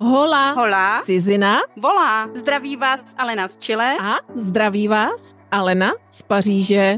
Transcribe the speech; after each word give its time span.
Hola. 0.00 0.52
Hola. 0.52 1.02
Cizina. 1.04 1.58
Volá. 1.76 2.28
Zdraví 2.34 2.76
vás 2.76 3.14
Alena 3.18 3.48
z 3.48 3.58
Chile. 3.58 3.96
A 4.00 4.14
zdraví 4.34 4.88
vás 4.88 5.36
Alena 5.50 5.92
z 6.10 6.22
Paříže. 6.22 6.96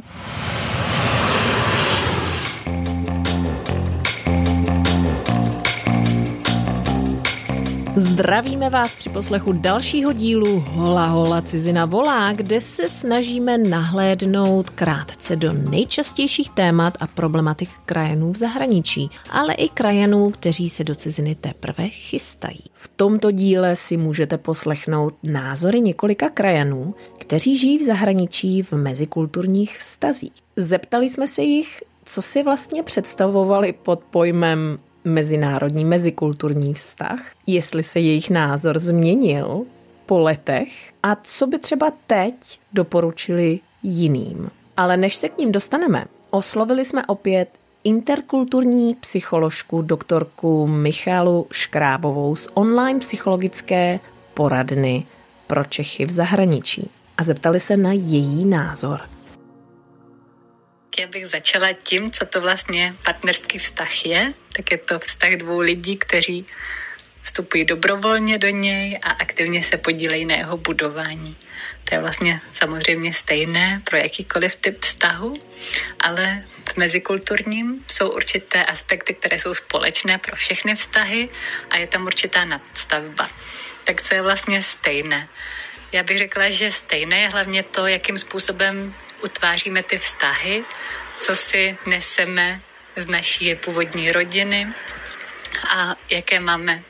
Zdravíme 7.97 8.71
vás 8.71 8.95
při 8.95 9.11
poslechu 9.11 9.53
dalšího 9.53 10.13
dílu 10.13 10.61
Hola 10.61 11.07
Hola 11.07 11.43
Cizina 11.43 11.85
volá, 11.85 12.33
kde 12.33 12.61
se 12.61 12.89
snažíme 12.89 13.59
nahlédnout 13.59 14.71
krátce 14.71 15.37
do 15.37 15.53
nejčastějších 15.53 16.51
témat 16.51 16.95
a 17.01 17.07
problematik 17.07 17.71
krajanů 17.87 18.33
v 18.33 18.37
zahraničí, 18.37 19.11
ale 19.31 19.55
i 19.55 19.69
krajanů, 19.69 20.31
kteří 20.31 20.71
se 20.71 20.85
do 20.85 20.95
ciziny 20.95 21.35
teprve 21.35 21.89
chystají. 21.89 22.61
V 22.75 22.91
tomto 22.97 23.31
díle 23.31 23.77
si 23.77 23.97
můžete 23.97 24.39
poslechnout 24.39 25.15
názory 25.23 25.81
několika 25.81 26.29
krajanů, 26.29 26.95
kteří 27.19 27.59
žijí 27.59 27.79
v 27.79 27.83
zahraničí 27.83 28.63
v 28.63 28.73
mezikulturních 28.73 29.79
vztazích. 29.79 30.33
Zeptali 30.57 31.09
jsme 31.09 31.27
se 31.29 31.43
jich, 31.43 31.83
co 32.05 32.23
si 32.23 32.43
vlastně 32.43 32.83
představovali 32.83 33.75
pod 33.83 34.01
pojmem 34.11 34.79
mezinárodní, 35.05 35.85
mezikulturní 35.85 36.75
vztah, 36.75 37.21
jestli 37.47 37.83
se 37.83 38.01
jejich 38.01 38.31
názor 38.31 38.79
změnil 38.79 39.63
po 40.07 40.19
letech 40.19 40.93
a 41.03 41.17
co 41.23 41.47
by 41.47 41.59
třeba 41.59 41.93
teď 42.07 42.35
doporučili 42.73 43.61
jiným. 43.83 44.51
Ale 44.77 44.97
než 44.97 45.15
se 45.15 45.29
k 45.29 45.39
ním 45.39 45.53
dostaneme, 45.53 46.05
oslovili 46.31 46.85
jsme 46.85 47.07
opět 47.07 47.49
interkulturní 47.85 48.95
psycholožku 48.95 49.83
doktorku 49.83 50.67
Michálu 50.67 51.47
Škrábovou 51.53 52.37
z 52.37 52.49
online 52.55 53.01
psychologické 53.01 54.01
poradny 54.35 55.07
pro 55.47 55.65
Čechy 55.65 56.07
v 56.07 56.11
zahraničí 56.11 56.91
a 57.19 57.25
zeptali 57.25 57.61
se 57.61 57.77
na 57.77 57.93
její 57.93 58.45
názor. 58.45 59.01
Já 61.01 61.07
bych 61.07 61.27
začala 61.27 61.69
tím, 61.73 62.11
co 62.11 62.27
to 62.27 62.41
vlastně 62.41 62.95
partnerský 63.05 63.59
vztah 63.59 64.07
je. 64.07 64.33
Tak 64.61 64.71
je 64.71 64.79
to 64.79 64.99
vztah 64.99 65.33
dvou 65.41 65.61
lidí, 65.61 65.97
kteří 65.97 66.47
vstupují 67.23 67.65
dobrovolně 67.65 68.39
do 68.39 68.49
něj 68.49 68.99
a 69.03 69.11
aktivně 69.11 69.63
se 69.63 69.77
podílejí 69.77 70.25
na 70.25 70.35
jeho 70.35 70.57
budování. 70.57 71.37
To 71.85 71.95
je 71.95 72.01
vlastně 72.01 72.41
samozřejmě 72.53 73.13
stejné 73.13 73.83
pro 73.85 73.97
jakýkoliv 73.97 74.57
typ 74.57 74.85
vztahu, 74.85 75.35
ale 76.01 76.45
v 76.73 76.77
mezikulturním 76.77 77.85
jsou 77.89 78.11
určité 78.11 78.65
aspekty, 78.65 79.15
které 79.15 79.39
jsou 79.39 79.55
společné 79.55 80.19
pro 80.19 80.37
všechny 80.37 80.75
vztahy 80.75 81.29
a 81.71 81.77
je 81.77 81.87
tam 81.87 82.07
určitá 82.07 82.45
nadstavba. 82.45 83.31
Tak 83.85 84.03
co 84.03 84.15
je 84.15 84.23
vlastně 84.23 84.63
stejné? 84.63 85.29
Já 85.93 86.03
bych 86.03 86.19
řekla, 86.19 86.51
že 86.51 86.71
stejné 86.71 87.21
je 87.21 87.29
hlavně 87.29 87.63
to, 87.63 87.87
jakým 87.87 88.19
způsobem 88.19 88.95
utváříme 89.25 89.83
ty 89.83 89.99
vztahy, 89.99 90.65
co 91.21 91.37
si 91.37 91.79
neseme 91.87 92.61
z 92.97 93.07
naší 93.07 93.55
původní 93.55 94.13
rodiny 94.13 94.69
a 95.69 95.97
jaké 96.11 96.41
máme 96.41 96.83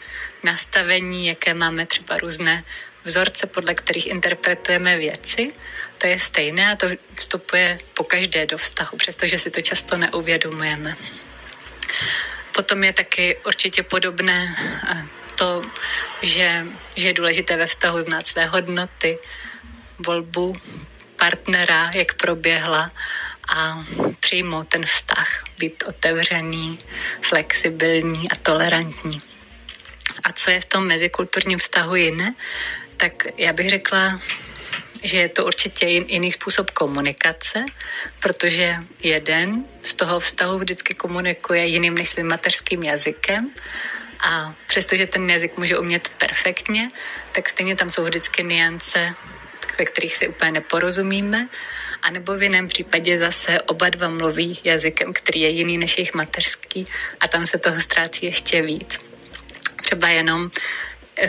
nastavení, 0.42 1.26
jaké 1.26 1.54
máme 1.54 1.86
třeba 1.86 2.18
různé 2.18 2.64
vzorce, 3.04 3.46
podle 3.46 3.74
kterých 3.74 4.06
interpretujeme 4.06 4.96
věci. 4.96 5.52
To 5.98 6.06
je 6.06 6.18
stejné 6.18 6.72
a 6.72 6.76
to 6.76 6.86
vstupuje 7.14 7.78
po 7.94 8.04
každé 8.04 8.46
do 8.46 8.58
vztahu, 8.58 8.96
přestože 8.96 9.38
si 9.38 9.50
to 9.50 9.60
často 9.60 9.96
neuvědomujeme. 9.96 10.96
Potom 12.52 12.84
je 12.84 12.92
taky 12.92 13.36
určitě 13.46 13.82
podobné 13.82 14.56
eh, 14.88 15.06
to, 15.34 15.62
že, 16.22 16.66
že 16.96 17.08
je 17.08 17.12
důležité 17.12 17.56
ve 17.56 17.66
vztahu 17.66 18.00
znát 18.00 18.26
své 18.26 18.46
hodnoty, 18.46 19.18
volbu 20.06 20.56
partnera, 21.16 21.90
jak 21.94 22.14
proběhla 22.14 22.90
a 23.50 23.84
přijmout 24.20 24.68
ten 24.68 24.84
vztah, 24.84 25.44
být 25.58 25.84
otevřený, 25.86 26.78
flexibilní 27.22 28.30
a 28.30 28.36
tolerantní. 28.36 29.22
A 30.24 30.32
co 30.32 30.50
je 30.50 30.60
v 30.60 30.64
tom 30.64 30.88
mezikulturním 30.88 31.58
vztahu 31.58 31.94
jiné? 31.94 32.34
Tak 32.96 33.26
já 33.36 33.52
bych 33.52 33.70
řekla, 33.70 34.20
že 35.02 35.18
je 35.18 35.28
to 35.28 35.46
určitě 35.46 35.86
jiný 35.86 36.32
způsob 36.32 36.70
komunikace, 36.70 37.64
protože 38.20 38.76
jeden 39.02 39.64
z 39.82 39.94
toho 39.94 40.20
vztahu 40.20 40.58
vždycky 40.58 40.94
komunikuje 40.94 41.66
jiným 41.66 41.94
než 41.94 42.08
svým 42.08 42.28
mateřským 42.28 42.82
jazykem 42.82 43.50
a 44.20 44.54
přestože 44.66 45.06
ten 45.06 45.30
jazyk 45.30 45.56
může 45.56 45.78
umět 45.78 46.08
perfektně, 46.08 46.90
tak 47.32 47.48
stejně 47.48 47.76
tam 47.76 47.90
jsou 47.90 48.04
vždycky 48.04 48.44
niance, 48.44 49.14
ve 49.78 49.84
kterých 49.84 50.14
si 50.14 50.28
úplně 50.28 50.52
neporozumíme, 50.52 51.48
a 52.02 52.10
nebo 52.10 52.36
v 52.36 52.42
jiném 52.42 52.68
případě 52.68 53.18
zase 53.18 53.60
oba 53.60 53.88
dva 53.88 54.08
mluví 54.08 54.58
jazykem, 54.64 55.12
který 55.12 55.40
je 55.40 55.48
jiný 55.48 55.78
než 55.78 55.98
jejich 55.98 56.14
mateřský 56.14 56.86
a 57.20 57.28
tam 57.28 57.46
se 57.46 57.58
toho 57.58 57.80
ztrácí 57.80 58.26
ještě 58.26 58.62
víc. 58.62 59.00
Třeba 59.82 60.08
jenom, 60.08 60.50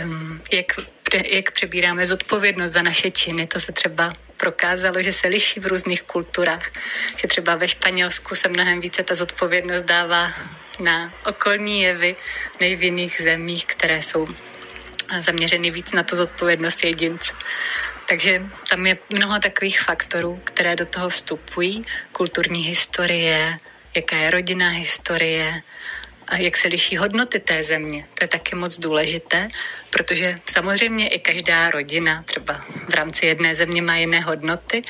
um, 0.03 0.41
jak, 0.51 0.65
jak 1.13 1.51
přebíráme 1.51 2.05
zodpovědnost 2.05 2.71
za 2.71 2.81
naše 2.81 3.11
činy, 3.11 3.47
to 3.47 3.59
se 3.59 3.71
třeba 3.71 4.13
prokázalo, 4.37 5.01
že 5.01 5.11
se 5.11 5.27
liší 5.27 5.59
v 5.59 5.67
různých 5.67 6.01
kulturách. 6.01 6.71
Že 7.17 7.27
třeba 7.27 7.55
ve 7.55 7.67
Španělsku 7.67 8.35
se 8.35 8.49
mnohem 8.49 8.79
více 8.79 9.03
ta 9.03 9.15
zodpovědnost 9.15 9.83
dává 9.83 10.33
na 10.79 11.13
okolní 11.25 11.81
jevy 11.81 12.15
než 12.59 12.79
v 12.79 12.83
jiných 12.83 13.21
zemích, 13.21 13.65
které 13.65 14.01
jsou 14.01 14.27
zaměřeny 15.19 15.71
víc 15.71 15.91
na 15.91 16.03
tu 16.03 16.15
zodpovědnost 16.15 16.83
jedince. 16.83 17.33
Takže 18.11 18.43
tam 18.69 18.87
je 18.87 18.97
mnoho 19.13 19.39
takových 19.39 19.81
faktorů, 19.81 20.41
které 20.43 20.75
do 20.75 20.85
toho 20.85 21.09
vstupují. 21.09 21.85
Kulturní 22.11 22.61
historie, 22.63 23.57
jaká 23.95 24.15
je 24.15 24.31
rodinná 24.31 24.69
historie, 24.69 25.61
a 26.31 26.37
jak 26.37 26.57
se 26.57 26.67
liší 26.67 26.97
hodnoty 26.97 27.39
té 27.39 27.63
země. 27.63 28.07
To 28.13 28.23
je 28.23 28.27
taky 28.27 28.55
moc 28.55 28.79
důležité, 28.79 29.47
protože 29.89 30.39
samozřejmě 30.45 31.07
i 31.07 31.19
každá 31.19 31.69
rodina 31.69 32.23
třeba 32.23 32.65
v 32.89 32.93
rámci 32.93 33.25
jedné 33.25 33.55
země 33.55 33.81
má 33.81 33.95
jiné 33.97 34.19
hodnoty, 34.19 34.81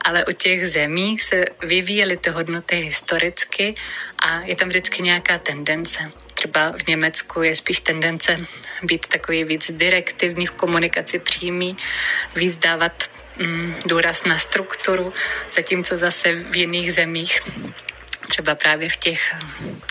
ale 0.00 0.24
u 0.24 0.32
těch 0.32 0.68
zemí 0.68 1.18
se 1.18 1.44
vyvíjely 1.62 2.16
ty 2.16 2.30
hodnoty 2.30 2.76
historicky 2.76 3.74
a 4.18 4.40
je 4.40 4.56
tam 4.56 4.68
vždycky 4.68 5.02
nějaká 5.02 5.38
tendence. 5.38 6.12
Třeba 6.34 6.72
v 6.72 6.88
Německu 6.88 7.42
je 7.42 7.54
spíš 7.54 7.80
tendence 7.80 8.40
být 8.82 9.06
takový 9.06 9.44
víc 9.44 9.70
direktivní 9.70 10.46
v 10.46 10.50
komunikaci 10.50 11.18
přímý, 11.18 11.76
víc 12.36 12.56
dávat 12.56 13.10
mm, 13.36 13.74
důraz 13.86 14.24
na 14.24 14.38
strukturu, 14.38 15.12
zatímco 15.52 15.96
zase 15.96 16.32
v 16.32 16.56
jiných 16.56 16.92
zemích 16.92 17.40
třeba 18.26 18.54
právě 18.54 18.88
v 18.88 18.96
těch, 18.96 19.34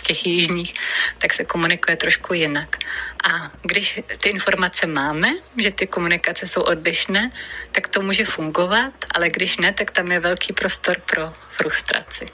těch 0.06 0.26
jižních, 0.26 0.74
tak 1.18 1.32
se 1.32 1.44
komunikuje 1.44 1.96
trošku 1.96 2.34
jinak. 2.34 2.76
A 3.24 3.50
když 3.62 4.00
ty 4.22 4.28
informace 4.28 4.86
máme, 4.86 5.28
že 5.62 5.70
ty 5.70 5.86
komunikace 5.86 6.46
jsou 6.46 6.62
odlišné, 6.62 7.30
tak 7.70 7.88
to 7.88 8.02
může 8.02 8.24
fungovat, 8.24 8.94
ale 9.14 9.28
když 9.28 9.58
ne, 9.58 9.72
tak 9.72 9.90
tam 9.90 10.12
je 10.12 10.20
velký 10.20 10.52
prostor 10.52 10.96
pro 11.00 11.32
frustraci. 11.50 12.26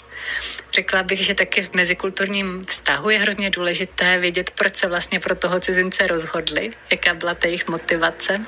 Řekla 0.73 1.03
bych, 1.03 1.25
že 1.25 1.35
taky 1.35 1.63
v 1.63 1.75
mezikulturním 1.75 2.63
vztahu 2.69 3.11
je 3.11 3.19
hrozně 3.19 3.51
důležité 3.51 4.19
vědět, 4.19 4.51
proč 4.51 4.77
se 4.77 4.89
vlastně 4.89 5.21
pro 5.21 5.35
toho 5.35 5.61
cizince 5.61 6.07
rozhodli, 6.07 6.71
jaká 6.91 7.15
byla 7.15 7.35
ta 7.35 7.47
jejich 7.47 7.69
motivace 7.69 8.47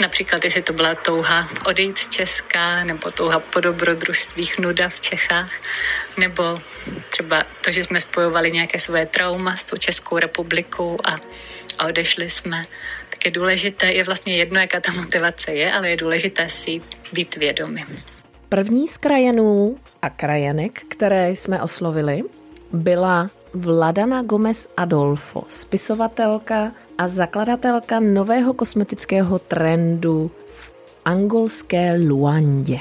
například, 0.00 0.44
jestli 0.44 0.62
to 0.62 0.72
byla 0.72 0.94
touha 0.94 1.48
odejít 1.66 1.98
z 1.98 2.08
Česka, 2.08 2.84
nebo 2.84 3.10
touha 3.10 3.40
po 3.40 3.60
dobrodružstvích 3.60 4.58
nuda 4.58 4.88
v 4.88 5.00
Čechách, 5.00 5.50
nebo 6.18 6.60
třeba 7.10 7.42
to, 7.64 7.70
že 7.70 7.84
jsme 7.84 8.00
spojovali 8.00 8.52
nějaké 8.52 8.78
svoje 8.78 9.06
trauma 9.06 9.56
s 9.56 9.64
tou 9.64 9.76
Českou 9.76 10.18
republikou 10.18 10.98
a, 11.04 11.18
a 11.78 11.86
odešli 11.86 12.30
jsme. 12.30 12.66
Tak 13.10 13.24
je 13.24 13.30
důležité, 13.30 13.92
je 13.92 14.04
vlastně 14.04 14.36
jedno, 14.36 14.60
jaká 14.60 14.80
ta 14.80 14.92
motivace 14.92 15.52
je, 15.52 15.72
ale 15.72 15.90
je 15.90 15.96
důležité 15.96 16.48
si 16.48 16.80
být 17.12 17.36
vědomi. 17.36 17.84
První 18.48 18.88
z 18.88 18.96
krajanů 18.96 19.78
a 20.02 20.10
krajanek, 20.10 20.82
které 20.88 21.30
jsme 21.30 21.62
oslovili, 21.62 22.22
byla 22.72 23.30
Vladana 23.54 24.22
Gomez 24.22 24.68
Adolfo, 24.76 25.42
spisovatelka, 25.48 26.72
a 26.98 27.08
zakladatelka 27.08 28.00
nového 28.00 28.54
kosmetického 28.54 29.38
trendu 29.38 30.30
v 30.48 30.74
angolské 31.04 31.96
Luandě. 32.08 32.78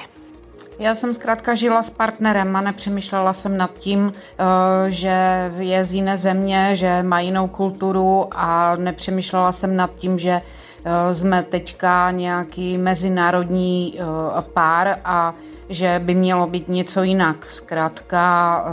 Já 0.80 0.96
jsem 0.96 1.14
zkrátka 1.14 1.56
žila 1.56 1.84
s 1.84 1.90
partnerem 1.90 2.56
a 2.56 2.62
nepřemýšlela 2.62 3.34
jsem 3.34 3.58
nad 3.58 3.74
tím, 3.78 4.14
eh, 4.16 4.92
že 4.92 5.52
je 5.58 5.84
z 5.84 5.94
jiné 5.94 6.18
země, 6.18 6.70
že 6.74 7.04
má 7.04 7.20
jinou 7.20 7.48
kulturu 7.48 8.28
a 8.32 8.76
nepřemýšlela 8.76 9.52
jsem 9.52 9.76
nad 9.76 9.94
tím, 9.96 10.20
že 10.20 10.42
eh, 10.42 11.14
jsme 11.14 11.44
teďka 11.44 12.12
nějaký 12.12 12.78
mezinárodní 12.78 14.00
eh, 14.00 14.04
pár 14.54 15.00
a 15.06 15.34
že 15.70 16.02
by 16.04 16.16
mělo 16.16 16.48
být 16.48 16.70
něco 16.70 17.04
jinak. 17.04 17.46
Zkrátka 17.50 18.66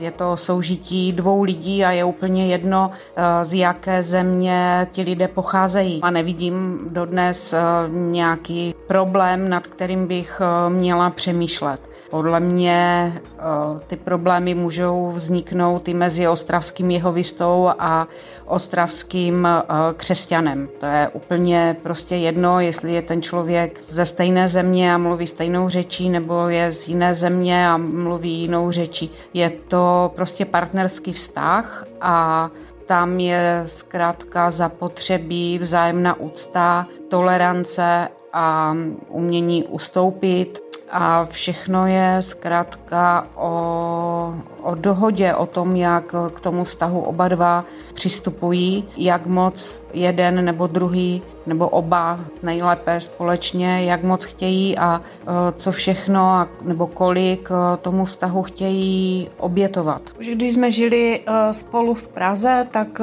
eh, 0.00 0.04
je 0.04 0.10
to 0.10 0.36
soužití 0.36 1.12
dvou 1.12 1.42
lidí 1.42 1.84
a 1.84 1.90
je 1.90 2.04
úplně 2.04 2.46
jedno, 2.46 2.90
eh, 3.16 3.44
z 3.44 3.54
jaké 3.54 4.02
země 4.02 4.86
ti 4.92 5.02
lidé 5.02 5.28
pocházejí. 5.28 6.00
A 6.02 6.10
nevidím 6.10 6.88
dodnes 6.90 7.52
eh, 7.52 7.58
nějaký 7.90 8.74
problém, 8.86 9.48
nad 9.48 9.66
kterým 9.66 10.06
bych 10.06 10.40
měla 10.68 11.10
přemýšlet. 11.10 11.97
Podle 12.10 12.40
mě 12.40 13.12
eh, 13.16 13.42
ty 13.86 13.96
problémy 13.96 14.54
můžou 14.54 15.10
vzniknout 15.14 15.88
i 15.88 15.94
mezi 15.94 16.28
ostravským 16.28 16.90
jehovistou 16.90 17.70
a 17.78 18.08
ostravským 18.46 19.46
eh, 19.46 19.62
křesťanem. 19.96 20.68
To 20.80 20.86
je 20.86 21.08
úplně 21.12 21.76
prostě 21.82 22.16
jedno, 22.16 22.60
jestli 22.60 22.92
je 22.92 23.02
ten 23.02 23.22
člověk 23.22 23.80
ze 23.88 24.06
stejné 24.06 24.48
země 24.48 24.94
a 24.94 24.98
mluví 24.98 25.26
stejnou 25.26 25.68
řečí, 25.68 26.08
nebo 26.08 26.48
je 26.48 26.72
z 26.72 26.88
jiné 26.88 27.14
země 27.14 27.68
a 27.68 27.76
mluví 27.76 28.32
jinou 28.32 28.70
řečí. 28.70 29.10
Je 29.34 29.50
to 29.68 30.12
prostě 30.14 30.44
partnerský 30.44 31.12
vztah 31.12 31.86
a 32.00 32.50
tam 32.86 33.20
je 33.20 33.64
zkrátka 33.66 34.50
zapotřebí 34.50 35.58
vzájemná 35.58 36.20
úcta, 36.20 36.86
tolerance 37.08 38.08
a 38.32 38.76
umění 39.08 39.64
ustoupit. 39.64 40.58
A 40.90 41.26
všechno 41.26 41.86
je 41.86 42.16
zkrátka 42.20 43.26
o, 43.36 44.34
o 44.62 44.74
dohodě, 44.74 45.34
o 45.34 45.46
tom, 45.46 45.76
jak 45.76 46.14
k 46.34 46.40
tomu 46.40 46.64
vztahu 46.64 47.00
oba 47.00 47.28
dva 47.28 47.64
přistupují, 47.94 48.88
jak 48.96 49.26
moc 49.26 49.74
jeden 49.98 50.44
nebo 50.44 50.66
druhý 50.66 51.22
nebo 51.46 51.68
oba 51.68 52.20
nejlépe 52.42 53.00
společně, 53.00 53.84
jak 53.84 54.02
moc 54.02 54.24
chtějí 54.24 54.78
a 54.78 55.00
e, 55.00 55.26
co 55.52 55.72
všechno 55.72 56.46
nebo 56.62 56.86
kolik 56.86 57.48
e, 57.50 57.76
tomu 57.76 58.04
vztahu 58.04 58.42
chtějí 58.42 59.28
obětovat. 59.38 60.02
Už 60.20 60.26
když 60.26 60.54
jsme 60.54 60.70
žili 60.70 61.20
e, 61.20 61.54
spolu 61.54 61.94
v 61.94 62.08
Praze, 62.08 62.66
tak 62.70 63.00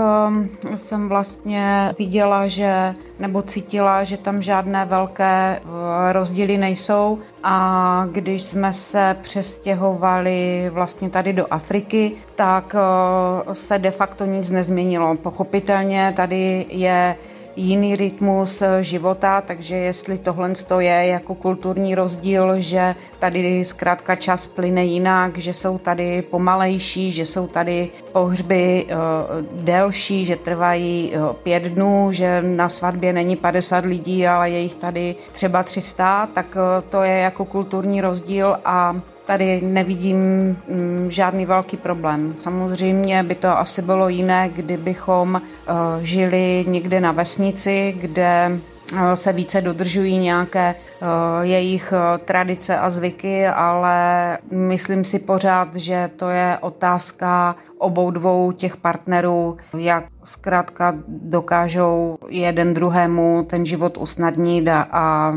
jsem 0.75 1.09
vlastně 1.09 1.93
viděla, 1.99 2.47
že 2.47 2.95
nebo 3.19 3.41
cítila, 3.41 4.03
že 4.03 4.17
tam 4.17 4.41
žádné 4.41 4.85
velké 4.85 5.61
rozdíly 6.11 6.57
nejsou 6.57 7.19
a 7.47 8.07
když 8.11 8.43
jsme 8.43 8.73
se 8.73 9.17
přestěhovali 9.21 10.69
vlastně 10.73 11.09
tady 11.09 11.33
do 11.33 11.53
Afriky, 11.53 12.11
tak 12.35 12.75
se 13.53 13.79
de 13.79 13.91
facto 13.91 14.25
nic 14.25 14.49
nezměnilo. 14.49 15.15
Pochopitelně 15.15 16.13
tady 16.15 16.65
je 16.69 17.15
jiný 17.55 17.95
rytmus 17.95 18.61
eh, 18.61 18.83
života, 18.83 19.41
takže 19.41 19.75
jestli 19.75 20.17
tohle 20.17 20.53
je 20.79 21.05
jako 21.05 21.35
kulturní 21.35 21.95
rozdíl, 21.95 22.59
že 22.59 22.95
tady 23.19 23.65
zkrátka 23.65 24.15
čas 24.15 24.47
plyne 24.47 24.85
jinak, 24.85 25.37
že 25.37 25.53
jsou 25.53 25.77
tady 25.77 26.21
pomalejší, 26.21 27.11
že 27.11 27.25
jsou 27.25 27.47
tady 27.47 27.89
pohřby 28.11 28.85
eh, 28.89 28.95
delší, 29.51 30.25
že 30.25 30.35
trvají 30.35 31.13
eh, 31.13 31.19
pět 31.43 31.63
dnů, 31.63 32.09
že 32.11 32.41
na 32.41 32.69
svatbě 32.69 33.13
není 33.13 33.35
50 33.35 33.85
lidí, 33.85 34.27
ale 34.27 34.49
je 34.49 34.59
jich 34.59 34.75
tady 34.75 35.15
třeba 35.33 35.63
300, 35.63 36.29
tak 36.33 36.57
to 36.89 37.03
je 37.03 37.19
jako 37.19 37.45
kulturní 37.45 38.01
rozdíl 38.01 38.57
a 38.65 38.95
Tady 39.25 39.61
nevidím 39.61 40.17
mm, 40.17 41.07
žádný 41.11 41.45
velký 41.45 41.77
problém. 41.77 42.35
Samozřejmě 42.37 43.23
by 43.23 43.35
to 43.35 43.57
asi 43.57 43.81
bylo 43.81 44.09
jiné, 44.09 44.49
kdybychom 44.49 45.41
eh, 45.41 45.71
žili 46.01 46.65
někde 46.67 47.01
na 47.01 47.11
vesnici, 47.11 47.97
kde 48.01 48.51
eh, 48.93 49.15
se 49.15 49.33
více 49.33 49.61
dodržují 49.61 50.17
nějaké 50.17 50.75
eh, 50.75 51.05
jejich 51.41 51.93
tradice 52.25 52.77
a 52.77 52.89
zvyky, 52.89 53.47
ale 53.47 54.37
myslím 54.51 55.05
si 55.05 55.19
pořád, 55.19 55.75
že 55.75 56.09
to 56.17 56.29
je 56.29 56.57
otázka 56.61 57.55
obou 57.77 58.11
dvou 58.11 58.51
těch 58.51 58.77
partnerů, 58.77 59.57
jak 59.77 60.05
zkrátka 60.23 60.95
dokážou 61.07 62.17
jeden 62.29 62.73
druhému 62.73 63.45
ten 63.49 63.65
život 63.65 63.97
usnadnit 63.97 64.67
a, 64.67 64.87
a 64.91 65.33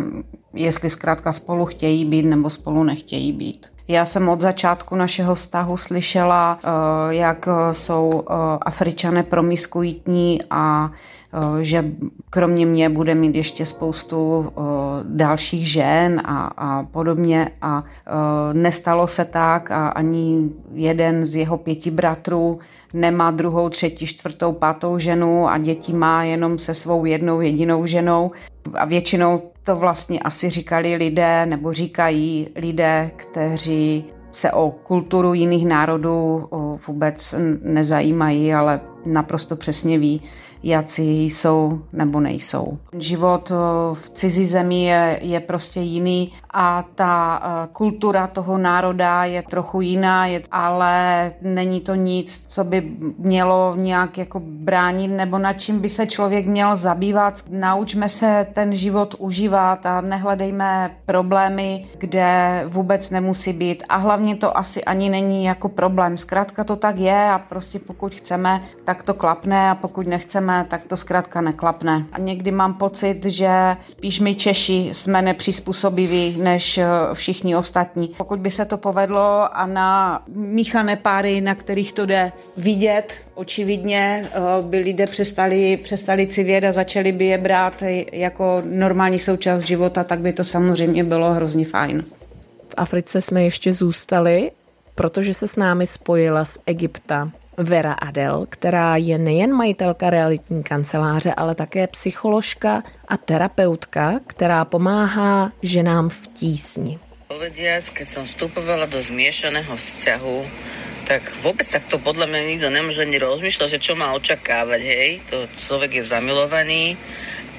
jestli 0.55 0.91
zkrátka 0.91 1.33
spolu 1.33 1.67
chtějí 1.67 2.05
být 2.05 2.23
nebo 2.23 2.51
spolu 2.51 2.85
nechtějí 2.85 3.33
být. 3.33 3.78
Já 3.91 4.07
jsem 4.07 4.29
od 4.29 4.41
začátku 4.41 4.95
našeho 4.95 5.35
vztahu 5.35 5.77
slyšela, 5.77 6.59
eh, 6.63 6.69
jak 7.15 7.49
jsou 7.73 8.23
eh, 8.23 8.35
Afričané 8.61 9.23
promiskuitní 9.23 10.41
a 10.51 10.93
eh, 11.33 11.65
že 11.65 11.85
kromě 12.31 12.67
mě 12.67 12.89
bude 12.89 13.15
mít 13.15 13.35
ještě 13.35 13.67
spoustu 13.67 14.53
dalších 15.03 15.71
žen 15.71 16.21
a, 16.25 16.47
a 16.57 16.83
podobně. 16.83 17.49
A 17.63 17.85
nestalo 18.53 19.07
se 19.07 19.25
tak 19.25 19.71
a 19.71 19.89
ani 19.89 20.51
jeden 20.75 21.27
z 21.27 21.35
jeho 21.35 21.59
pěti 21.59 21.91
bratrů 21.91 22.59
nemá 22.93 23.31
druhou, 23.31 23.69
třetí, 23.69 24.07
čtvrtou, 24.07 24.53
pátou 24.53 24.99
ženu 24.99 25.49
a 25.49 25.59
děti 25.59 25.93
má 25.93 26.25
jenom 26.25 26.59
se 26.59 26.75
svou 26.75 27.05
jednou 27.05 27.41
jedinou 27.41 27.87
ženou. 27.87 28.31
A 28.75 28.85
většinou 28.85 29.43
to 29.65 29.77
vlastně 29.77 30.19
asi 30.21 30.51
říkali 30.51 30.95
lidé 30.95 31.47
nebo 31.47 31.73
říkají 31.73 32.49
lidé, 32.57 33.11
kteří 33.17 34.05
se 34.33 34.53
o 34.53 34.71
kulturu 34.71 35.35
jiných 35.35 35.67
národů 35.67 36.49
vůbec 36.89 37.35
nezajímají, 37.63 38.55
ale 38.55 38.81
naprosto 39.13 39.57
přesně 39.57 39.99
ví, 39.99 40.23
jací 40.63 41.25
jsou 41.25 41.81
nebo 41.93 42.21
nejsou. 42.21 42.79
Život 42.99 43.53
v 43.95 44.11
cizí 44.15 44.45
zemi 44.45 44.85
je, 44.85 45.19
je 45.23 45.41
prostě 45.41 45.81
jiný 45.81 46.33
a 46.51 46.85
ta 46.95 47.43
kultura 47.73 48.27
toho 48.27 48.59
národa 48.59 49.25
je 49.25 49.43
trochu 49.43 49.81
jiná, 49.81 50.27
je, 50.27 50.43
ale 50.51 51.33
není 51.43 51.81
to 51.81 51.95
nic, 51.95 52.45
co 52.49 52.65
by 52.65 52.91
mělo 53.19 53.75
nějak 53.77 54.19
jako 54.19 54.41
bránit 54.45 55.09
nebo 55.09 55.39
nad 55.39 55.53
čím 55.53 55.81
by 55.81 55.89
se 55.89 56.07
člověk 56.07 56.47
měl 56.47 56.77
zabývat. 56.77 57.43
Naučme 57.51 58.09
se 58.09 58.47
ten 58.53 58.77
život 58.77 59.15
užívat 59.19 59.87
a 59.87 60.01
nehledejme 60.01 60.91
problémy, 61.07 61.87
kde 61.99 62.63
vůbec 62.67 63.11
nemusí 63.11 63.53
být. 63.53 63.83
A 63.89 63.97
hlavně 63.97 64.37
to 64.37 64.59
asi 64.59 64.85
ani 64.85 65.11
není 65.11 65.45
jako 65.45 65.69
problém. 65.69 66.17
Zkrátka 66.17 66.65
to 66.65 66.77
tak 66.77 66.99
je 66.99 67.31
a 67.31 67.39
prostě 67.39 67.79
pokud 67.79 68.15
chceme, 68.15 68.63
tak 68.85 68.98
to 69.03 69.15
klapne 69.15 69.71
a 69.71 69.75
pokud 69.75 70.07
nechceme, 70.07 70.67
tak 70.71 70.83
to 70.85 70.97
zkrátka 70.97 71.41
neklapne. 71.41 72.07
A 72.13 72.19
někdy 72.19 72.51
mám 72.51 72.75
pocit, 72.75 73.25
že 73.25 73.51
spíš 73.89 74.21
my 74.21 74.35
Češi 74.35 74.89
jsme 74.93 75.23
nepřizpůsobiví 75.23 76.37
než 76.39 76.79
eh, 76.79 76.87
všichni 77.15 77.57
ostatní. 77.57 78.09
Pokud 78.17 78.39
by 78.39 78.51
se 78.51 78.65
to 78.65 78.77
povedlo 78.77 79.57
a 79.57 79.67
na 79.67 80.23
míchané 80.29 80.97
páry, 80.97 81.41
na 81.41 81.55
kterých 81.55 81.93
to 81.93 82.07
jde 82.07 82.33
vidět, 82.57 83.13
očividně 83.35 84.29
eh, 84.33 84.41
by 84.63 84.79
lidé 84.79 85.07
přestali, 85.07 85.77
přestali 85.77 86.27
civět 86.27 86.65
a 86.65 86.73
začali 86.73 87.13
by 87.13 87.27
je 87.27 87.39
brát 87.39 87.83
jako 88.13 88.63
normální 88.65 89.19
součást 89.19 89.63
života, 89.63 90.05
tak 90.05 90.19
by 90.19 90.33
to 90.33 90.45
samozřejmě 90.45 91.05
bylo 91.05 91.35
hrozně 91.35 91.65
fajn. 91.65 92.05
V 92.69 92.75
Africe 92.77 93.21
jsme 93.21 93.43
ještě 93.43 93.73
zůstali, 93.73 94.51
protože 94.95 95.35
se 95.35 95.49
s 95.49 95.57
námi 95.57 95.87
spojila 95.87 96.45
z 96.45 96.59
Egypta 96.67 97.31
Vera 97.59 97.93
Adel, 97.93 98.47
která 98.49 98.97
je 98.97 99.19
nejen 99.19 99.53
majitelka 99.53 100.11
realitní 100.11 100.63
kanceláře, 100.63 101.35
ale 101.37 101.55
také 101.55 101.87
psycholožka 101.87 102.83
a 103.09 103.17
terapeutka, 103.17 104.21
která 104.27 104.65
pomáhá 104.65 105.53
ženám 105.63 106.09
v 106.09 106.27
tísni. 106.35 106.99
Povediac, 107.29 107.91
keď 107.91 108.07
som 108.09 108.25
vstupovala 108.25 108.87
do 108.87 109.03
zmiešaného 109.03 109.77
vzťahu, 109.77 110.39
tak 111.05 111.29
vôbec 111.45 111.67
takto 111.69 111.99
podľa 111.99 112.25
mňa 112.31 112.41
nikto 112.47 112.69
nemôže 112.71 113.05
ani 113.05 113.19
rozmýšľať, 113.21 113.69
že 113.69 113.85
čo 113.85 113.93
má 113.99 114.17
očakávať, 114.17 114.81
hej. 114.81 115.11
To 115.29 115.45
človek 115.53 116.01
je 116.01 116.05
zamilovaný 116.09 116.97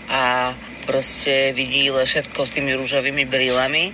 a 0.10 0.54
proste 0.84 1.52
vidí 1.52 1.92
všetko 1.92 2.40
s 2.46 2.54
tými 2.56 2.76
rúžovými 2.76 3.28
brýlami. 3.28 3.92
E, 3.92 3.94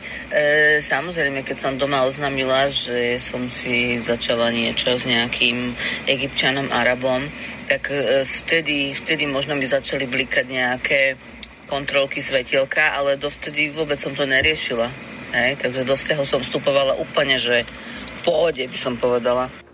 samozrejme, 0.80 1.42
keď 1.42 1.58
som 1.58 1.74
doma 1.80 2.06
oznámila, 2.06 2.70
že 2.70 3.18
som 3.18 3.50
si 3.50 3.98
začala 3.98 4.54
niečo 4.54 4.96
s 4.96 5.04
nejakým 5.04 5.74
egyptianom, 6.06 6.70
arabom, 6.70 7.26
tak 7.66 7.90
e, 7.90 8.24
vtedy, 8.26 8.94
vtedy 8.94 9.26
možno 9.26 9.58
mi 9.58 9.66
začali 9.66 10.06
blikať 10.06 10.46
nejaké 10.46 11.02
kontrolky 11.66 12.22
svetielka, 12.22 12.94
ale 12.94 13.18
dovtedy 13.18 13.74
vôbec 13.74 13.98
som 13.98 14.14
to 14.14 14.30
neriešila. 14.30 14.88
Hej? 15.34 15.58
Takže 15.60 15.82
do 15.84 15.98
vzťahu 15.98 16.24
som 16.24 16.40
vstupovala 16.46 16.96
úplne, 17.02 17.36
že 17.42 17.66
v 18.16 18.22
pohode 18.22 18.62
by 18.62 18.78
som 18.78 18.94
povedala. 18.96 19.65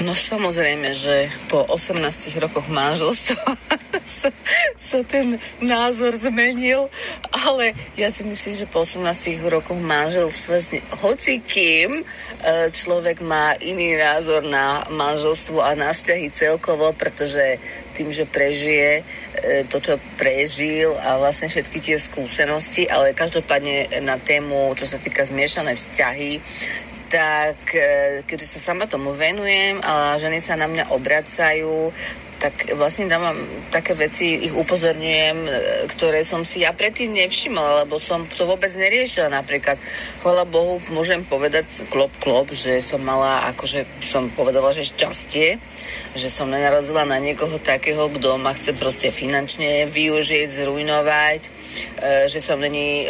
No 0.00 0.16
samozrejme, 0.16 0.96
že 0.96 1.28
po 1.52 1.68
18 1.68 2.00
rokoch 2.40 2.64
manželstva 2.72 3.52
sa, 4.08 4.32
sa 4.72 4.98
ten 5.04 5.36
názor 5.60 6.16
zmenil, 6.16 6.88
ale 7.28 7.76
ja 8.00 8.08
si 8.08 8.24
myslím, 8.24 8.54
že 8.56 8.72
po 8.72 8.88
18 8.88 9.04
rokoch 9.52 9.76
manželstva 9.76 10.80
hoci 11.04 11.44
kým 11.44 12.00
e, 12.00 12.04
človek 12.72 13.20
má 13.20 13.52
iný 13.60 14.00
názor 14.00 14.40
na 14.48 14.88
manželstvo 14.88 15.60
a 15.60 15.76
na 15.76 15.92
vzťahy 15.92 16.32
celkovo, 16.32 16.96
pretože 16.96 17.60
tým, 17.92 18.08
že 18.08 18.24
prežije 18.24 19.04
e, 19.36 19.68
to, 19.68 19.76
čo 19.76 20.00
prežil 20.16 20.96
a 21.04 21.20
vlastne 21.20 21.52
všetky 21.52 21.78
tie 21.84 22.00
skúsenosti, 22.00 22.88
ale 22.88 23.12
každopádne 23.12 24.00
na 24.00 24.16
tému, 24.16 24.72
čo 24.72 24.88
sa 24.88 24.96
týka 24.96 25.20
zmiešané 25.28 25.76
vzťahy, 25.76 26.40
tak 27.12 27.76
e, 27.76 28.24
keďže 28.24 28.56
sa 28.56 28.72
sama 28.72 28.88
tomu 28.88 29.12
venujem 29.12 29.84
a 29.84 30.16
ženy 30.16 30.40
sa 30.40 30.56
na 30.56 30.64
mňa 30.64 30.96
obracajú, 30.96 31.92
tak 32.40 32.74
vlastne 32.74 33.06
dávam 33.06 33.38
také 33.70 33.94
veci, 33.94 34.48
ich 34.48 34.56
upozorňujem, 34.56 35.38
e, 35.44 35.50
ktoré 35.92 36.24
som 36.24 36.40
si 36.40 36.64
ja 36.64 36.72
predtým 36.72 37.12
nevšimla, 37.12 37.84
lebo 37.84 38.00
som 38.00 38.24
to 38.24 38.48
vôbec 38.48 38.72
neriešila 38.72 39.28
napríklad. 39.28 39.76
Chvala 40.24 40.48
Bohu, 40.48 40.80
môžem 40.88 41.20
povedať 41.20 41.84
klop 41.92 42.10
klop, 42.16 42.48
že 42.56 42.80
som 42.80 43.04
mala, 43.04 43.44
akože 43.52 43.84
som 44.00 44.32
povedala, 44.32 44.72
že 44.72 44.88
šťastie, 44.88 45.60
že 46.16 46.28
som 46.32 46.48
nenarazila 46.48 47.04
na 47.04 47.20
niekoho 47.20 47.60
takého, 47.60 48.08
kto 48.08 48.40
ma 48.40 48.56
chce 48.56 48.72
proste 48.72 49.12
finančne 49.12 49.84
využiť, 49.84 50.48
zrujnovať, 50.48 51.40
e, 51.44 51.50
že 52.32 52.40
som 52.40 52.56
není 52.56 53.04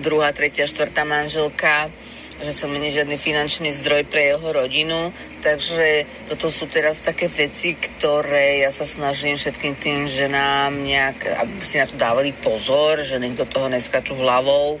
druhá, 0.00 0.30
tretia, 0.30 0.70
štvrtá 0.70 1.02
manželka, 1.02 1.90
že 2.38 2.52
som 2.54 2.70
není 2.70 2.94
žiadny 2.94 3.18
finančný 3.18 3.74
zdroj 3.74 4.06
pre 4.06 4.30
jeho 4.34 4.48
rodinu, 4.48 5.10
takže 5.42 6.06
toto 6.30 6.50
sú 6.54 6.70
teraz 6.70 7.02
také 7.02 7.26
veci, 7.26 7.74
ktoré 7.74 8.62
ja 8.62 8.70
sa 8.70 8.86
snažím 8.86 9.34
všetkým 9.34 9.74
tým 9.74 10.00
ženám 10.06 10.70
nejak, 10.70 11.18
aby 11.34 11.62
si 11.62 11.82
na 11.82 11.86
to 11.90 11.98
dávali 11.98 12.30
pozor, 12.30 13.02
že 13.02 13.18
do 13.18 13.46
toho 13.46 13.66
neskačú 13.66 14.14
hlavou. 14.14 14.78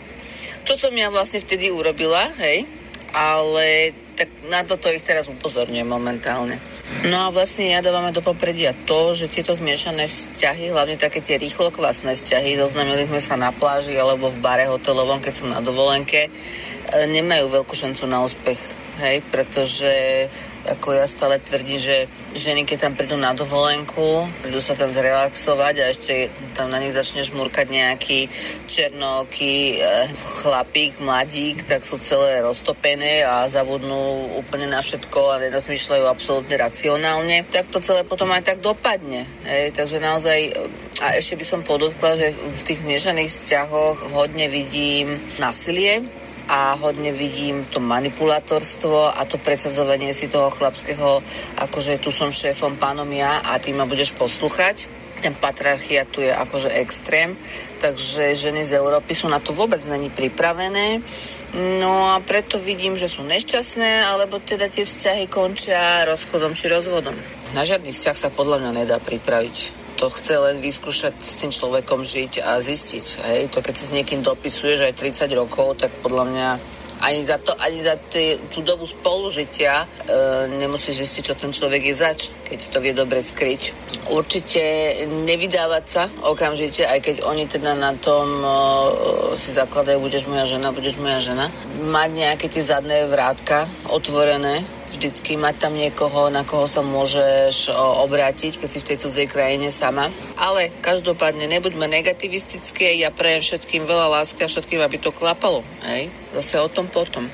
Čo 0.62 0.74
som 0.76 0.92
ja 0.94 1.10
vlastne 1.10 1.42
vtedy 1.42 1.72
urobila, 1.72 2.30
hej, 2.38 2.68
ale 3.14 3.96
tak 4.18 4.28
na 4.50 4.66
toto 4.66 4.90
ich 4.90 5.04
teraz 5.06 5.30
upozorňujem 5.30 5.86
momentálne. 5.86 6.58
No 7.06 7.28
a 7.28 7.32
vlastne 7.32 7.70
ja 7.70 7.84
dávame 7.84 8.10
do 8.10 8.24
popredia 8.24 8.74
to, 8.74 9.14
že 9.14 9.30
tieto 9.30 9.54
zmiešané 9.54 10.10
vzťahy, 10.10 10.74
hlavne 10.74 10.98
také 10.98 11.22
tie 11.22 11.38
rýchlo 11.38 11.70
kvasné 11.70 12.18
vzťahy, 12.18 12.58
zoznamili 12.58 13.06
sme 13.06 13.22
sa 13.22 13.38
na 13.38 13.54
pláži 13.54 13.94
alebo 13.94 14.32
v 14.32 14.42
bare 14.42 14.66
hotelovom, 14.66 15.22
keď 15.22 15.32
som 15.32 15.48
na 15.54 15.62
dovolenke, 15.62 16.32
E, 16.88 17.04
nemajú 17.04 17.52
veľkú 17.52 17.76
šancu 17.76 18.08
na 18.08 18.24
úspech, 18.24 18.56
hej, 18.98 19.22
pretože 19.30 20.26
ako 20.68 20.92
ja 20.92 21.06
stále 21.08 21.40
tvrdím, 21.40 21.80
že 21.80 22.10
ženy, 22.36 22.68
keď 22.68 22.78
tam 22.88 22.92
prídu 22.92 23.16
na 23.16 23.32
dovolenku, 23.32 24.28
prídu 24.44 24.60
sa 24.60 24.76
tam 24.76 24.90
zrelaxovať 24.92 25.74
a 25.80 25.84
ešte 25.88 26.28
tam 26.52 26.68
na 26.68 26.76
nich 26.82 26.92
začneš 26.92 27.32
murkať 27.32 27.72
nejaký 27.72 28.28
černoký 28.68 29.80
e, 29.80 30.12
chlapík, 30.12 31.00
mladík, 31.00 31.64
tak 31.64 31.86
sú 31.86 31.96
celé 31.96 32.44
roztopené 32.44 33.24
a 33.24 33.48
zabudnú 33.48 34.36
úplne 34.36 34.68
na 34.68 34.84
všetko 34.84 35.38
a 35.38 35.40
nerozmýšľajú 35.48 36.04
absolútne 36.04 36.60
racionálne, 36.60 37.48
tak 37.48 37.72
to 37.72 37.80
celé 37.80 38.04
potom 38.04 38.28
aj 38.34 38.44
tak 38.44 38.58
dopadne. 38.60 39.24
Hej, 39.48 39.72
takže 39.72 40.04
naozaj 40.04 40.52
a 40.98 41.14
ešte 41.14 41.38
by 41.38 41.44
som 41.46 41.60
podotkla, 41.62 42.18
že 42.18 42.28
v 42.34 42.62
tých 42.66 42.82
miešaných 42.82 43.30
vzťahoch 43.30 44.18
hodne 44.18 44.50
vidím 44.50 45.22
násilie, 45.38 46.02
a 46.48 46.72
hodne 46.80 47.12
vidím 47.12 47.68
to 47.68 47.76
manipulátorstvo 47.78 49.12
a 49.12 49.20
to 49.28 49.36
presadzovanie 49.36 50.16
si 50.16 50.32
toho 50.32 50.48
chlapského, 50.48 51.20
akože 51.60 52.00
tu 52.00 52.08
som 52.08 52.32
šéfom, 52.32 52.80
pánom 52.80 53.08
ja 53.12 53.44
a 53.44 53.60
ty 53.60 53.76
ma 53.76 53.84
budeš 53.84 54.16
poslúchať. 54.16 54.88
Ten 55.18 55.34
patriarchiat 55.34 56.08
tu 56.08 56.22
je 56.22 56.30
akože 56.30 56.72
extrém, 56.78 57.34
takže 57.82 58.38
ženy 58.38 58.62
z 58.64 58.78
Európy 58.78 59.12
sú 59.12 59.26
na 59.26 59.42
to 59.42 59.50
vôbec 59.50 59.82
není 59.84 60.08
pripravené. 60.08 61.02
No 61.82 62.14
a 62.14 62.22
preto 62.22 62.56
vidím, 62.56 62.94
že 62.94 63.10
sú 63.10 63.26
nešťastné, 63.26 64.08
alebo 64.08 64.38
teda 64.38 64.70
tie 64.70 64.86
vzťahy 64.86 65.26
končia 65.26 66.06
rozchodom 66.06 66.54
či 66.54 66.70
rozvodom. 66.70 67.16
Na 67.56 67.66
žiadny 67.66 67.90
vzťah 67.90 68.16
sa 68.16 68.28
podľa 68.30 68.62
mňa 68.62 68.70
nedá 68.84 68.96
pripraviť 69.02 69.77
to 69.98 70.06
chce 70.14 70.38
len 70.38 70.62
vyskúšať 70.62 71.18
s 71.18 71.42
tým 71.42 71.50
človekom 71.50 72.06
žiť 72.06 72.46
a 72.46 72.62
zistiť. 72.62 73.06
Hej? 73.26 73.40
To 73.50 73.58
keď 73.58 73.74
si 73.74 73.84
s 73.90 73.94
niekým 73.94 74.22
dopisuješ 74.22 74.86
aj 74.86 74.94
30 74.94 75.34
rokov, 75.34 75.82
tak 75.82 75.90
podľa 76.00 76.24
mňa 76.30 76.48
ani 76.98 77.22
za 77.24 77.38
to, 77.38 77.54
ani 77.62 77.82
za 77.82 77.94
tý, 78.10 78.38
tú 78.50 78.62
dobu 78.62 78.86
spolužitia 78.86 79.82
e, 79.82 79.86
nemusíš 80.58 81.06
zistiť, 81.06 81.22
čo 81.30 81.34
ten 81.38 81.54
človek 81.54 81.82
je 81.90 81.94
zač, 81.94 82.20
keď 82.46 82.58
to 82.58 82.78
vie 82.82 82.90
dobre 82.94 83.22
skryť. 83.22 83.62
Určite 84.10 84.62
nevydávať 85.06 85.84
sa 85.86 86.10
okamžite, 86.26 86.82
aj 86.82 86.98
keď 86.98 87.16
oni 87.22 87.46
teda 87.46 87.78
na 87.78 87.94
tom 87.94 88.42
e, 88.42 88.48
si 89.38 89.54
zakladajú, 89.54 90.02
budeš 90.02 90.26
moja 90.26 90.50
žena, 90.50 90.74
budeš 90.74 90.98
moja 90.98 91.22
žena. 91.22 91.54
Mať 91.78 92.10
nejaké 92.18 92.46
tie 92.50 92.62
zadné 92.66 93.06
vrátka 93.06 93.70
otvorené, 93.86 94.66
vždycky 94.90 95.36
mať 95.36 95.54
tam 95.68 95.74
niekoho, 95.76 96.30
na 96.32 96.44
koho 96.44 96.64
sa 96.64 96.80
môžeš 96.80 97.72
obrátiť, 97.76 98.56
keď 98.56 98.68
si 98.68 98.78
v 98.80 98.88
tej 98.92 98.96
cudzej 98.96 99.26
krajine 99.28 99.68
sama. 99.70 100.10
Ale 100.36 100.72
každopádne 100.80 101.46
nebuďme 101.46 101.88
negativistické, 101.88 102.96
ja 102.96 103.12
prajem 103.12 103.40
všetkým 103.40 103.84
veľa 103.84 104.20
lásky 104.20 104.44
a 104.44 104.48
všetkým, 104.48 104.80
aby 104.80 104.96
to 104.98 105.12
klapalo. 105.12 105.64
Hej? 105.84 106.10
Zase 106.34 106.60
o 106.60 106.68
tom 106.68 106.88
potom. 106.88 107.28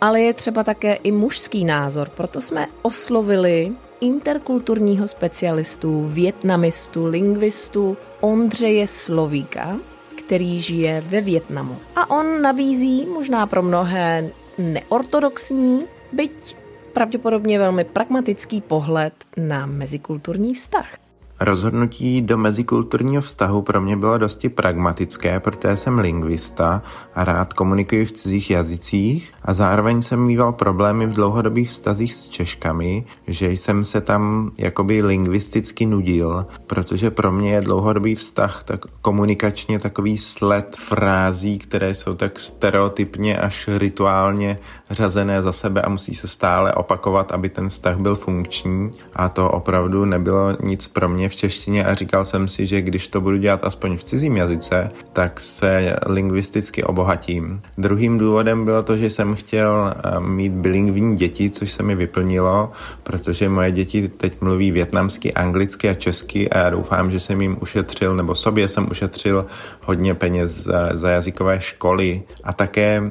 Ale 0.00 0.20
je 0.20 0.34
třeba 0.34 0.64
také 0.64 0.94
i 1.02 1.12
mužský 1.12 1.64
názor, 1.64 2.08
proto 2.14 2.40
jsme 2.40 2.66
oslovili 2.82 3.72
interkulturního 4.00 5.08
specialistu, 5.08 6.06
větnamistu, 6.06 7.06
lingvistu 7.06 7.96
Ondřeje 8.20 8.86
Slovíka, 8.86 9.76
který 10.18 10.60
žije 10.60 11.00
ve 11.06 11.20
Větnamu. 11.20 11.78
A 11.96 12.10
on 12.10 12.42
nabízí 12.42 13.06
možná 13.06 13.46
pro 13.46 13.62
mnohé 13.62 14.30
neortodoxní, 14.58 15.84
byť 16.12 16.56
pravděpodobně 16.92 17.58
velmi 17.58 17.84
pragmatický 17.84 18.60
pohled 18.60 19.14
na 19.36 19.66
mezikulturní 19.66 20.54
vztah. 20.54 21.07
Rozhodnutí 21.40 22.22
do 22.22 22.38
mezikulturního 22.38 23.22
vztahu 23.22 23.62
pro 23.62 23.80
mě 23.80 23.96
bylo 23.96 24.18
dosti 24.18 24.48
pragmatické, 24.48 25.40
protože 25.40 25.76
jsem 25.76 25.98
lingvista 25.98 26.82
a 27.14 27.24
rád 27.24 27.52
komunikuji 27.52 28.04
v 28.04 28.12
cizích 28.12 28.50
jazycích 28.50 29.32
a 29.42 29.54
zároveň 29.54 30.02
jsem 30.02 30.20
mýval 30.20 30.52
problémy 30.52 31.06
v 31.06 31.14
dlouhodobých 31.14 31.70
vztazích 31.70 32.14
s 32.14 32.28
Češkami, 32.28 33.04
že 33.26 33.50
jsem 33.52 33.84
se 33.84 34.00
tam 34.00 34.50
jakoby 34.58 35.02
lingvisticky 35.02 35.86
nudil, 35.86 36.46
protože 36.66 37.10
pro 37.10 37.32
mě 37.32 37.52
je 37.52 37.60
dlouhodobý 37.60 38.14
vztah 38.14 38.62
tak 38.64 38.80
komunikačně 39.02 39.78
takový 39.78 40.18
sled 40.18 40.76
frází, 40.76 41.58
které 41.58 41.94
jsou 41.94 42.14
tak 42.14 42.38
stereotypně 42.38 43.38
až 43.38 43.68
rituálně 43.76 44.58
řazené 44.90 45.42
za 45.42 45.52
sebe 45.52 45.82
a 45.82 45.88
musí 45.88 46.14
se 46.14 46.28
stále 46.28 46.74
opakovat, 46.74 47.32
aby 47.32 47.48
ten 47.48 47.68
vztah 47.68 47.96
byl 47.96 48.16
funkční. 48.16 48.90
A 49.14 49.28
to 49.28 49.50
opravdu 49.50 50.04
nebylo 50.04 50.56
nic 50.62 50.88
pro 50.88 51.08
mě 51.08 51.27
v 51.28 51.36
češtině 51.36 51.84
a 51.84 51.94
říkal 51.94 52.24
jsem 52.24 52.48
si, 52.48 52.66
že 52.66 52.82
když 52.82 53.08
to 53.08 53.20
budu 53.20 53.36
dělat 53.36 53.64
aspoň 53.64 53.96
v 53.96 54.04
cizím 54.04 54.36
jazyce, 54.36 54.90
tak 55.12 55.40
se 55.40 55.96
lingvisticky 56.06 56.82
obohatím. 56.82 57.60
Druhým 57.78 58.18
důvodem 58.18 58.64
bylo 58.64 58.82
to, 58.82 58.96
že 58.96 59.10
jsem 59.10 59.34
chtěl 59.34 59.94
eh, 59.96 60.20
mít 60.20 60.52
bilingvní 60.52 61.16
děti, 61.16 61.50
což 61.50 61.72
se 61.72 61.82
mi 61.82 61.94
vyplnilo, 61.94 62.72
protože 63.02 63.48
moje 63.48 63.72
děti 63.72 64.08
teď 64.08 64.40
mluví 64.40 64.70
větnamsky, 64.70 65.32
anglicky 65.34 65.88
a 65.88 65.94
česky 65.94 66.50
a 66.50 66.58
já 66.58 66.70
doufám, 66.70 67.10
že 67.10 67.20
jsem 67.20 67.42
jim 67.42 67.56
ušetřil, 67.60 68.16
nebo 68.16 68.34
sobě 68.34 68.68
jsem 68.68 68.86
ušetřil 68.90 69.46
hodně 69.82 70.14
peněz 70.14 70.64
za, 70.64 70.96
za 70.96 71.10
jazykové 71.10 71.60
školy 71.60 72.22
a 72.44 72.52
také 72.52 73.02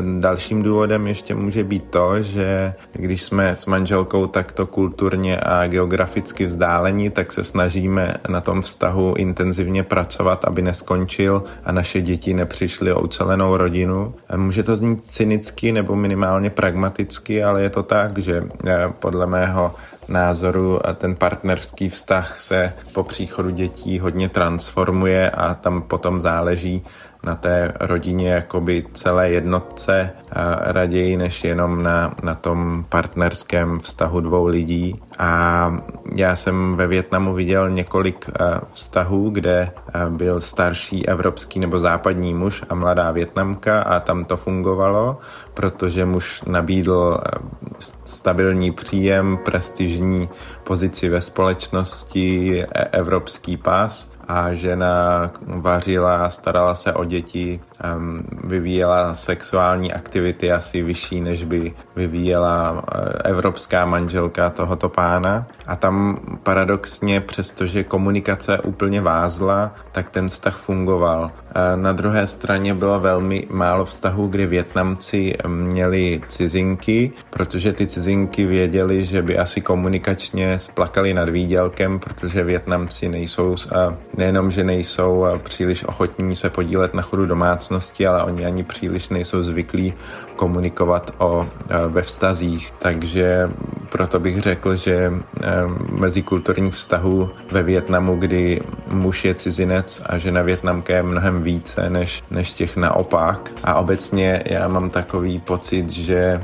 Dalším 0.00 0.62
důvodem 0.62 1.06
ještě 1.06 1.34
může 1.34 1.64
být 1.64 1.84
to, 1.90 2.22
že 2.22 2.74
když 2.92 3.22
jsme 3.22 3.54
s 3.54 3.66
manželkou 3.66 4.26
takto 4.26 4.66
kulturně 4.66 5.36
a 5.36 5.66
geograficky 5.66 6.44
vzdálení, 6.44 7.10
tak 7.10 7.32
se 7.32 7.44
snažíme 7.44 8.14
na 8.28 8.40
tom 8.40 8.62
vztahu 8.62 9.14
intenzivně 9.16 9.82
pracovat, 9.82 10.44
aby 10.44 10.62
neskončil 10.62 11.42
a 11.64 11.72
naše 11.72 12.00
děti 12.00 12.34
nepřišly 12.34 12.92
o 12.92 13.00
ucelenou 13.00 13.56
rodinu. 13.56 14.14
Může 14.36 14.62
to 14.62 14.76
znít 14.76 15.04
cynicky 15.08 15.72
nebo 15.72 15.96
minimálně 15.96 16.50
pragmaticky, 16.50 17.44
ale 17.44 17.62
je 17.62 17.70
to 17.70 17.82
tak, 17.82 18.18
že 18.18 18.44
eh, 18.66 18.88
podle 18.98 19.26
mého 19.26 19.74
názoru 20.08 20.80
ten 20.94 21.14
partnerský 21.14 21.88
vztah 21.88 22.40
se 22.40 22.72
po 22.92 23.04
příchodu 23.04 23.50
dětí 23.50 23.98
hodně 23.98 24.28
transformuje 24.28 25.30
a 25.30 25.54
tam 25.54 25.82
potom 25.82 26.20
záleží 26.20 26.84
na 27.24 27.34
té 27.34 27.72
rodině 27.80 28.30
jakoby 28.30 28.84
celé 28.92 29.30
jednotce 29.30 30.10
raději 30.60 31.16
než 31.16 31.44
jenom 31.44 31.82
na, 31.82 32.14
na 32.22 32.34
tom 32.34 32.84
partnerském 32.88 33.78
vztahu 33.78 34.20
dvou 34.20 34.46
lidí. 34.46 35.00
A 35.18 35.72
já 36.14 36.36
jsem 36.36 36.76
ve 36.76 36.86
Větnamu 36.86 37.34
viděl 37.34 37.70
několik 37.70 38.30
vztahů, 38.72 39.30
kde 39.30 39.70
byl 40.08 40.40
starší 40.40 41.08
evropský 41.08 41.60
nebo 41.60 41.78
západní 41.78 42.34
muž 42.34 42.62
a 42.68 42.74
mladá 42.74 43.10
Větnamka 43.10 43.82
a 43.82 44.00
tam 44.00 44.24
to 44.24 44.36
fungovalo, 44.36 45.18
protože 45.54 46.04
muž 46.04 46.42
nabídl 46.46 47.18
stabilní 48.04 48.72
příjem, 48.72 49.38
prestižní 49.44 50.28
pozici 50.64 51.08
ve 51.08 51.20
společnosti, 51.20 52.62
e, 52.62 52.66
evropský 52.84 53.56
pás 53.56 54.12
a 54.28 54.54
žena 54.54 55.30
vařila, 55.46 56.30
starala 56.30 56.74
se 56.74 56.92
o 56.92 57.04
děti, 57.04 57.60
vyvíjela 58.44 59.14
sexuální 59.14 59.92
aktivity 59.92 60.52
asi 60.52 60.82
vyšší, 60.82 61.20
než 61.20 61.44
by 61.44 61.72
vyvíjela 61.96 62.84
eh, 62.94 63.28
evropská 63.28 63.84
manželka 63.84 64.50
tohoto 64.50 64.88
pána. 64.88 65.46
A 65.66 65.76
tam 65.76 66.18
paradoxně, 66.42 67.20
přestože 67.20 67.84
komunikace 67.84 68.58
úplně 68.58 69.00
vázla, 69.00 69.74
tak 69.92 70.10
ten 70.10 70.28
vztah 70.28 70.56
fungoval. 70.56 71.30
Na 71.76 71.92
druhé 71.92 72.26
straně 72.26 72.74
bylo 72.74 73.00
velmi 73.00 73.46
málo 73.50 73.84
vztahů, 73.84 74.26
kdy 74.28 74.46
Větnamci 74.46 75.34
měli 75.46 76.20
cizinky, 76.28 77.12
protože 77.30 77.72
ty 77.72 77.86
cizinky 77.86 78.46
věděli, 78.46 79.04
že 79.04 79.22
by 79.22 79.38
asi 79.38 79.60
komunikačně 79.60 80.58
splakali 80.58 81.14
nad 81.14 81.28
výdělkem, 81.28 81.98
protože 81.98 82.44
Větnamci 82.44 83.08
nejsou, 83.08 83.56
nejenom, 84.16 84.50
že 84.50 84.64
nejsou 84.64 85.26
příliš 85.42 85.84
ochotní 85.84 86.36
se 86.36 86.50
podílet 86.50 86.94
na 86.94 87.02
chodu 87.02 87.26
domácnosti, 87.68 88.06
ale 88.06 88.22
oni 88.24 88.46
ani 88.46 88.62
příliš 88.62 89.08
nejsou 89.08 89.42
zvyklí 89.42 89.94
komunikovat 90.36 91.10
o, 91.18 91.46
ve 91.88 92.02
vztazích. 92.02 92.72
Takže 92.78 93.48
proto 93.88 94.20
bych 94.20 94.40
řekl, 94.40 94.76
že 94.76 95.12
mezikulturní 95.90 96.70
vztahu 96.70 97.30
ve 97.52 97.62
Větnamu, 97.62 98.16
kdy 98.16 98.60
muž 98.86 99.24
je 99.24 99.34
cizinec 99.34 100.02
a 100.06 100.18
žena 100.18 100.42
Větnamka 100.42 100.94
je 100.94 101.02
mnohem 101.02 101.42
více 101.42 101.90
než, 101.90 102.22
než 102.30 102.52
těch 102.52 102.76
naopak. 102.76 103.50
A 103.64 103.74
obecně 103.74 104.42
já 104.46 104.68
mám 104.68 104.90
takový 104.90 105.38
pocit, 105.38 105.90
že 105.90 106.40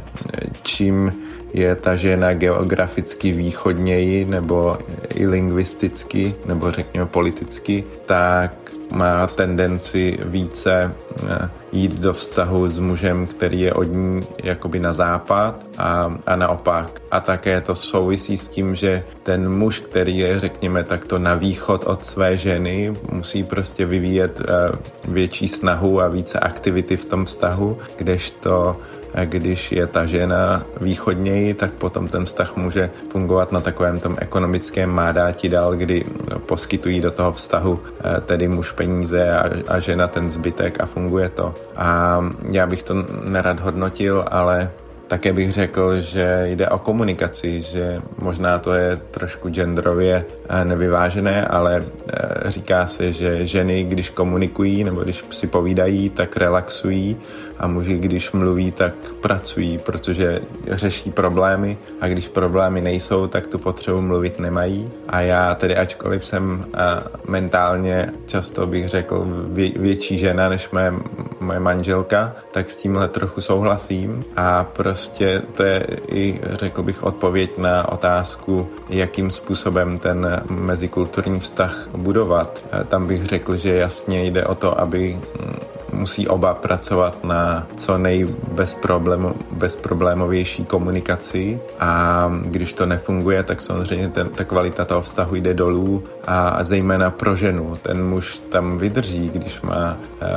čím 0.62 1.12
je 1.52 1.74
ta 1.74 1.96
žena 1.96 2.34
geograficky 2.34 3.32
východněji 3.32 4.24
nebo 4.24 4.78
i 5.14 5.26
lingvisticky 5.26 6.34
nebo 6.46 6.70
řekněme 6.70 7.06
politicky, 7.06 7.84
tak 8.06 8.69
má 8.90 9.26
tendenci 9.26 10.18
více 10.25 10.94
eh, 11.28 11.49
jít 11.73 12.00
do 12.00 12.12
vztahu 12.12 12.68
s 12.68 12.78
mužem, 12.78 13.26
který 13.26 13.61
je 13.61 13.73
od 13.73 13.82
ní 13.85 14.26
jakoby 14.42 14.80
na 14.80 14.92
západ 14.92 15.66
a, 15.78 16.14
a 16.26 16.37
naopak. 16.37 17.02
A 17.11 17.20
také 17.20 17.61
to 17.61 17.75
souvisí 17.75 18.38
s 18.38 18.47
tím, 18.47 18.75
že 18.75 19.04
ten 19.23 19.52
muž, 19.52 19.80
který 19.80 20.18
je, 20.18 20.40
řekněme, 20.40 20.85
takto 20.85 21.18
na 21.18 21.35
východ 21.35 21.85
od 21.85 22.04
své 22.04 22.37
ženy, 22.37 22.94
musí 23.12 23.42
prostě 23.42 23.87
vyvíjet 23.87 24.40
uh, 24.40 25.14
větší 25.14 25.49
snahu 25.49 26.00
a 26.00 26.09
více 26.09 26.38
aktivity 26.38 26.97
v 26.97 27.04
tom 27.04 27.25
vztahu, 27.25 27.78
kdežto 27.97 28.76
když 29.25 29.73
je 29.73 29.87
ta 29.87 30.07
žena 30.07 30.62
východněji, 30.81 31.55
tak 31.55 31.75
potom 31.75 32.09
ten 32.09 32.25
vztah 32.25 32.57
může 32.57 32.90
fungovat 33.11 33.52
na 33.52 33.61
takovém 33.61 34.00
tom 34.00 34.17
ekonomickém 34.19 34.90
mádáti 34.90 35.49
dál, 35.49 35.75
kdy 35.75 36.05
poskytují 36.47 37.00
do 37.00 37.11
toho 37.11 37.33
vztahu 37.33 37.79
eh, 37.79 38.21
tedy 38.21 38.49
muž 38.49 38.73
peníze 38.73 39.33
a, 39.33 39.50
a 39.69 39.81
žena 39.81 40.09
ten 40.09 40.31
zbytek 40.31 40.81
a 40.81 40.87
funguje 40.87 41.29
to. 41.29 41.55
A 41.76 42.21
já 42.50 42.67
bych 42.67 42.83
to 42.83 42.95
nerad 43.25 43.61
hodnotil, 43.61 44.25
ale 44.31 44.71
také 45.11 45.33
bych 45.33 45.52
řekl, 45.52 46.00
že 46.00 46.43
jde 46.47 46.69
o 46.69 46.79
komunikaci, 46.79 47.61
že 47.61 48.02
možná 48.19 48.59
to 48.59 48.75
je 48.75 48.97
trošku 49.11 49.49
genderově 49.49 50.25
eh, 50.49 50.64
nevyvážené, 50.64 51.47
ale 51.47 51.83
eh, 51.83 52.50
říká 52.50 52.87
se, 52.87 53.12
že 53.12 53.47
ženy, 53.47 53.85
když 53.85 54.11
komunikují 54.11 54.85
nebo 54.85 55.00
když 55.02 55.25
si 55.31 55.47
povídají, 55.47 56.11
tak 56.11 56.37
relaxují 56.37 57.17
a 57.61 57.67
muži, 57.67 57.99
když 57.99 58.33
mluví, 58.33 58.73
tak 58.73 58.95
pracují, 59.21 59.79
protože 59.79 60.40
řeší 60.69 61.11
problémy 61.11 61.79
a 62.00 62.09
když 62.09 62.29
problémy 62.29 62.81
nejsou, 62.81 63.26
tak 63.26 63.47
tu 63.47 63.59
potřebu 63.59 64.00
mluvit 64.00 64.38
nemají. 64.38 64.90
A 65.09 65.21
já 65.21 65.55
tedy, 65.55 65.76
ačkoliv 65.76 66.26
jsem 66.26 66.64
eh, 66.75 66.79
mentálně 67.29 68.12
často 68.26 68.67
bych 68.67 68.88
řekl 68.88 69.26
větší 69.76 70.19
žena 70.19 70.49
než 70.49 70.71
moje, 70.71 70.95
moje 71.40 71.61
manželka, 71.61 72.33
tak 72.50 72.71
s 72.71 72.76
tímhle 72.76 73.09
trochu 73.09 73.40
souhlasím 73.40 74.25
a 74.37 74.64
prostě 74.64 75.43
to 75.55 75.62
je 75.62 75.87
i, 76.09 76.40
řekl 76.50 76.83
bych, 76.83 77.02
odpověď 77.02 77.59
na 77.59 77.93
otázku, 77.93 78.69
jakým 78.88 79.31
způsobem 79.31 79.99
ten 79.99 80.43
mezikulturní 80.50 81.40
vztah 81.40 81.88
budovat. 81.97 82.62
Tam 82.88 83.07
bych 83.07 83.26
řekl, 83.26 83.57
že 83.57 83.75
jasně 83.75 84.25
jde 84.25 84.45
o 84.45 84.55
to, 84.55 84.81
aby 84.81 85.21
mm, 85.40 85.69
musí 85.92 86.28
oba 86.28 86.54
pracovat 86.54 87.25
na 87.25 87.66
co 87.76 87.99
nejbezproblémovější 87.99 90.64
komunikaci 90.64 91.61
a 91.80 92.32
když 92.44 92.75
to 92.75 92.87
nefunguje, 92.87 93.42
tak 93.42 93.61
samozřejmě 93.61 94.09
ten, 94.09 94.28
ta 94.28 94.44
kvalita 94.44 94.85
toho 94.85 95.02
vztahu 95.02 95.35
jde 95.35 95.54
dolů 95.54 96.04
a, 96.26 96.49
a 96.49 96.64
zejména 96.64 97.11
pro 97.11 97.37
ženu. 97.37 97.78
Ten 97.82 98.09
muž 98.09 98.38
tam 98.38 98.78
vydrží, 98.78 99.30
když 99.35 99.61
má 99.61 99.97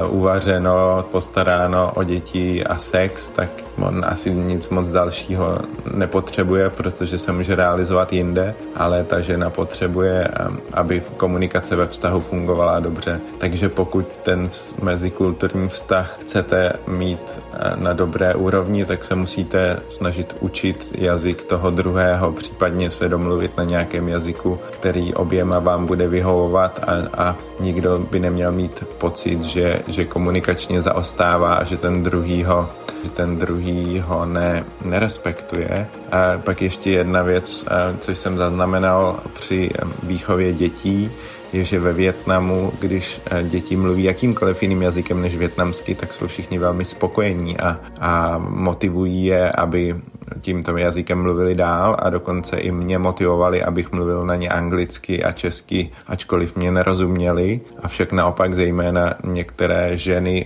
uh, 0.09 0.17
uvařeno, 0.17 1.05
postaráno 1.11 1.91
o 1.95 2.03
děti 2.03 2.63
a 2.63 2.77
sex, 2.77 3.29
tak 3.29 3.49
on 3.77 4.01
asi 4.07 4.33
nic 4.33 4.69
moc 4.69 4.91
dalšího 4.91 5.57
nepotřebuje, 5.93 6.69
protože 6.69 7.17
se 7.17 7.31
může 7.31 7.55
realizovat 7.55 8.13
jinde, 8.13 8.55
ale 8.75 9.03
ta 9.03 9.19
žena 9.19 9.49
potřebuje, 9.49 10.27
aby 10.73 11.03
komunikace 11.17 11.75
ve 11.75 11.87
vztahu 11.87 12.19
fungovala 12.19 12.79
dobře. 12.79 13.19
Takže 13.37 13.69
pokud 13.69 14.07
ten 14.23 14.49
mezikulturní 14.81 15.42
mezikulturní 15.43 15.69
vztah 15.69 16.17
chcete 16.21 16.73
mít 16.87 17.39
eh, 17.53 17.71
na 17.75 17.93
dobré 17.93 18.35
úrovni, 18.35 18.85
tak 18.85 19.03
se 19.03 19.15
musíte 19.15 19.79
snažit 19.87 20.35
učit 20.39 20.93
jazyk 20.97 21.43
toho 21.43 21.69
druhého, 21.69 22.31
případně 22.31 22.91
se 22.91 23.09
domluvit 23.09 23.57
na 23.57 23.63
nějakém 23.63 24.07
jazyku, 24.07 24.59
který 24.71 25.13
oběma 25.13 25.59
vám 25.59 25.85
bude 25.85 26.07
vyhovovat 26.07 26.79
a, 26.87 26.91
a 27.23 27.35
nikdo 27.59 27.99
by 27.99 28.19
neměl 28.19 28.51
mít 28.51 28.83
pocit, 28.97 29.43
že, 29.43 29.81
že 29.87 30.05
komunikačně 30.05 30.81
zaostává 30.81 31.53
a 31.53 31.63
že 31.63 31.77
ten 31.77 32.03
druhý 32.03 32.43
ho 32.43 32.69
že 33.03 33.09
ten 33.09 33.35
druhý 33.35 33.99
ho 33.99 34.25
ne, 34.25 34.63
nerespektuje. 34.85 35.87
A 36.11 36.39
pak 36.39 36.61
ještě 36.61 36.91
jedna 36.91 37.21
věc, 37.21 37.65
eh, 37.67 37.97
co 37.99 38.11
jsem 38.11 38.37
zaznamenal 38.37 39.19
při 39.33 39.69
eh, 39.75 39.83
výchově 40.03 40.53
dětí, 40.53 41.11
je, 41.53 41.63
že 41.63 41.79
ve 41.79 41.93
Větnamu, 41.93 42.71
když 42.79 43.21
eh, 43.31 43.43
děti 43.43 43.75
mluví 43.75 44.03
jakýmkoliv 44.03 44.61
jiným 44.63 44.81
jazykem 44.81 45.21
než 45.21 45.37
větnamsky, 45.37 45.95
tak 45.95 46.13
jsou 46.13 46.27
všichni 46.27 46.59
velmi 46.59 46.85
spokojení 46.85 47.59
a, 47.59 47.79
a 47.99 48.37
motivují 48.37 49.25
je, 49.25 49.51
aby 49.51 49.95
tímto 50.41 50.77
jazykem 50.77 51.21
mluvili 51.21 51.55
dál 51.55 51.95
a 51.99 52.09
dokonce 52.09 52.57
i 52.57 52.71
mě 52.71 52.97
motivovali, 52.97 53.63
abych 53.63 53.91
mluvil 53.91 54.25
na 54.25 54.35
ně 54.35 54.49
anglicky 54.49 55.23
a 55.23 55.31
česky, 55.31 55.89
ačkoliv 56.07 56.55
mě 56.55 56.71
nerozuměli. 56.71 57.61
Avšak 57.83 58.11
naopak 58.11 58.53
zejména 58.53 59.13
některé 59.23 59.97
ženy 59.97 60.45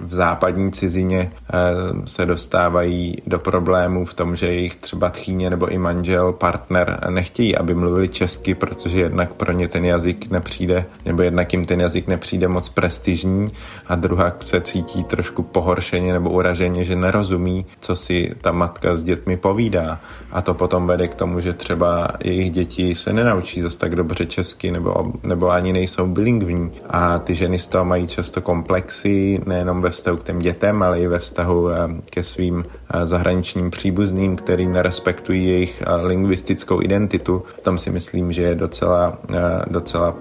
v 0.00 0.14
západní 0.14 0.72
cizině 0.72 1.30
eh, 1.32 1.56
se 2.04 2.26
dostávají 2.26 3.14
do 3.26 3.38
problémů 3.38 4.04
v 4.04 4.14
tom, 4.14 4.36
že 4.36 4.46
jejich 4.46 4.76
třeba 4.76 5.10
tchýně 5.10 5.50
nebo 5.50 5.68
i 5.68 5.78
manžel, 5.78 6.32
partner 6.32 6.98
nechtějí, 7.10 7.56
aby 7.56 7.74
mluvili 7.74 8.08
česky, 8.08 8.54
protože 8.54 9.00
jednak 9.00 9.32
pro 9.32 9.52
ně 9.52 9.68
ten 9.68 9.84
jazyk 9.84 10.30
nepřijde, 10.30 10.84
nebo 11.04 11.22
jednak 11.22 11.52
jim 11.52 11.64
ten 11.64 11.80
jazyk 11.80 12.06
nepřijde 12.06 12.48
moc 12.48 12.68
prestižní 12.68 13.52
a 13.86 13.94
druhá 13.94 14.32
se 14.40 14.60
cítí 14.60 15.04
trošku 15.04 15.42
pohoršeně 15.42 16.12
nebo 16.12 16.30
uraženě, 16.30 16.84
že 16.84 16.96
nerozumí, 16.96 17.66
co 17.80 17.96
si 17.96 18.34
ta 18.40 18.52
matka 18.52 18.94
s 18.94 19.02
dětmi 19.02 19.36
povídá. 19.36 20.00
A 20.32 20.42
to 20.42 20.54
potom 20.54 20.86
vede 20.86 21.08
k 21.08 21.14
tomu, 21.14 21.40
že 21.40 21.52
třeba 21.52 22.08
jejich 22.24 22.50
děti 22.50 22.94
se 22.94 23.12
nenaučí 23.12 23.60
zase 23.60 23.78
tak 23.78 23.94
dobře 23.94 24.26
česky 24.26 24.70
nebo, 24.70 25.12
nebo 25.22 25.50
ani 25.50 25.72
nejsou 25.72 26.06
bilingvní. 26.06 26.70
A 26.90 27.18
ty 27.18 27.34
ženy 27.34 27.58
z 27.58 27.66
toho 27.66 27.84
mají 27.84 28.06
často 28.06 28.40
komplexy, 28.40 29.40
ne 29.46 29.55
nejenom 29.56 29.82
ve 29.82 29.90
vztahu 29.90 30.16
k 30.16 30.24
těm 30.24 30.38
dětem, 30.38 30.82
ale 30.82 31.00
i 31.00 31.06
ve 31.08 31.18
vztahu 31.18 31.70
eh, 31.70 31.74
ke 32.10 32.24
svým 32.24 32.64
eh, 32.64 33.06
zahraničním 33.06 33.70
příbuzným, 33.70 34.36
který 34.36 34.68
nerespektují 34.68 35.48
jejich 35.48 35.82
eh, 35.82 36.06
lingvistickou 36.06 36.82
identitu. 36.82 37.42
V 37.56 37.62
tom 37.62 37.78
si 37.78 37.90
myslím, 37.90 38.32
že 38.32 38.42
je 38.42 38.54
docela, 38.54 39.18
docela 39.66 40.14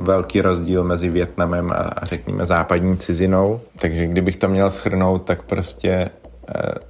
velký 0.00 0.40
rozdíl 0.40 0.84
mezi 0.84 1.08
Větnamem 1.08 1.72
a 1.72 1.90
řekněme 2.02 2.46
západní 2.46 2.96
cizinou. 2.96 3.60
Takže 3.78 4.06
kdybych 4.06 4.36
to 4.36 4.48
měl 4.48 4.70
schrnout, 4.70 5.22
tak 5.24 5.42
prostě 5.42 6.10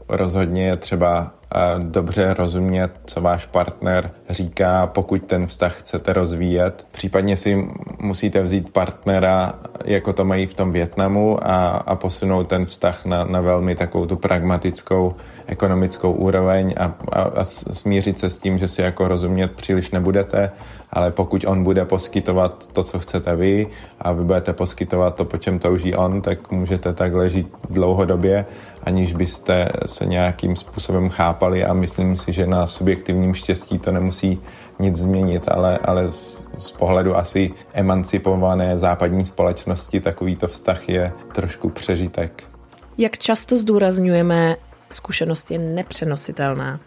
rozhodně 0.08 0.66
je 0.66 0.76
třeba 0.76 1.34
dobře 1.78 2.34
rozumět, 2.34 2.90
co 3.04 3.20
váš 3.20 3.46
partner 3.46 4.10
říká, 4.30 4.86
pokud 4.86 5.22
ten 5.22 5.46
vztah 5.46 5.78
chcete 5.78 6.12
rozvíjet. 6.12 6.86
Případně 6.92 7.36
si 7.36 7.68
musíte 7.98 8.42
vzít 8.42 8.72
partnera, 8.72 9.54
jako 9.84 10.12
to 10.12 10.24
mají 10.24 10.46
v 10.46 10.54
tom 10.54 10.72
Větnamu 10.72 11.46
a, 11.46 11.68
a 11.68 11.94
posunout 11.94 12.48
ten 12.48 12.66
vztah 12.66 13.04
na, 13.04 13.24
na 13.24 13.40
velmi 13.40 13.74
takovou 13.74 14.06
tu 14.06 14.16
pragmatickou 14.16 15.14
ekonomickou 15.46 16.12
úroveň 16.12 16.74
a, 16.76 16.94
a, 17.12 17.22
a 17.22 17.44
smířit 17.44 18.18
se 18.18 18.30
s 18.30 18.38
tím, 18.38 18.58
že 18.58 18.68
si 18.68 18.82
jako 18.82 19.08
rozumět 19.08 19.52
příliš 19.52 19.90
nebudete, 19.90 20.50
ale 20.92 21.10
pokud 21.10 21.44
on 21.46 21.64
bude 21.64 21.84
poskytovat 21.84 22.66
to, 22.72 22.84
co 22.84 22.98
chcete 22.98 23.36
vy 23.36 23.66
a 24.00 24.12
vy 24.12 24.24
budete 24.24 24.52
poskytovat 24.52 25.14
to, 25.14 25.24
po 25.24 25.38
čem 25.38 25.58
touží 25.58 25.94
on, 25.94 26.20
tak 26.20 26.50
můžete 26.50 26.92
takhle 26.92 27.30
žít 27.30 27.46
dlouhodobě, 27.70 28.46
aniž 28.82 29.12
byste 29.12 29.68
se 29.86 30.06
nějakým 30.06 30.56
způsobem 30.56 31.08
chápali 31.08 31.64
a 31.64 31.72
myslím 31.72 32.16
si, 32.16 32.32
že 32.32 32.46
na 32.46 32.66
subjektivním 32.66 33.34
štěstí 33.34 33.78
to 33.78 33.92
nemusí 33.92 34.40
nic 34.78 34.96
změnit, 34.96 35.48
ale, 35.48 35.78
ale 35.78 36.12
z, 36.12 36.48
z 36.58 36.70
pohledu 36.70 37.16
asi 37.16 37.50
emancipované 37.72 38.78
západní 38.78 39.26
společnosti 39.26 40.00
takovýto 40.00 40.48
vztah 40.48 40.88
je 40.88 41.12
trošku 41.32 41.68
přežitek. 41.68 42.44
Jak 42.98 43.18
často 43.18 43.56
zdůrazňujeme, 43.56 44.56
zkušenost 44.90 45.50
je 45.50 45.58
nepřenositelná. 45.58 46.80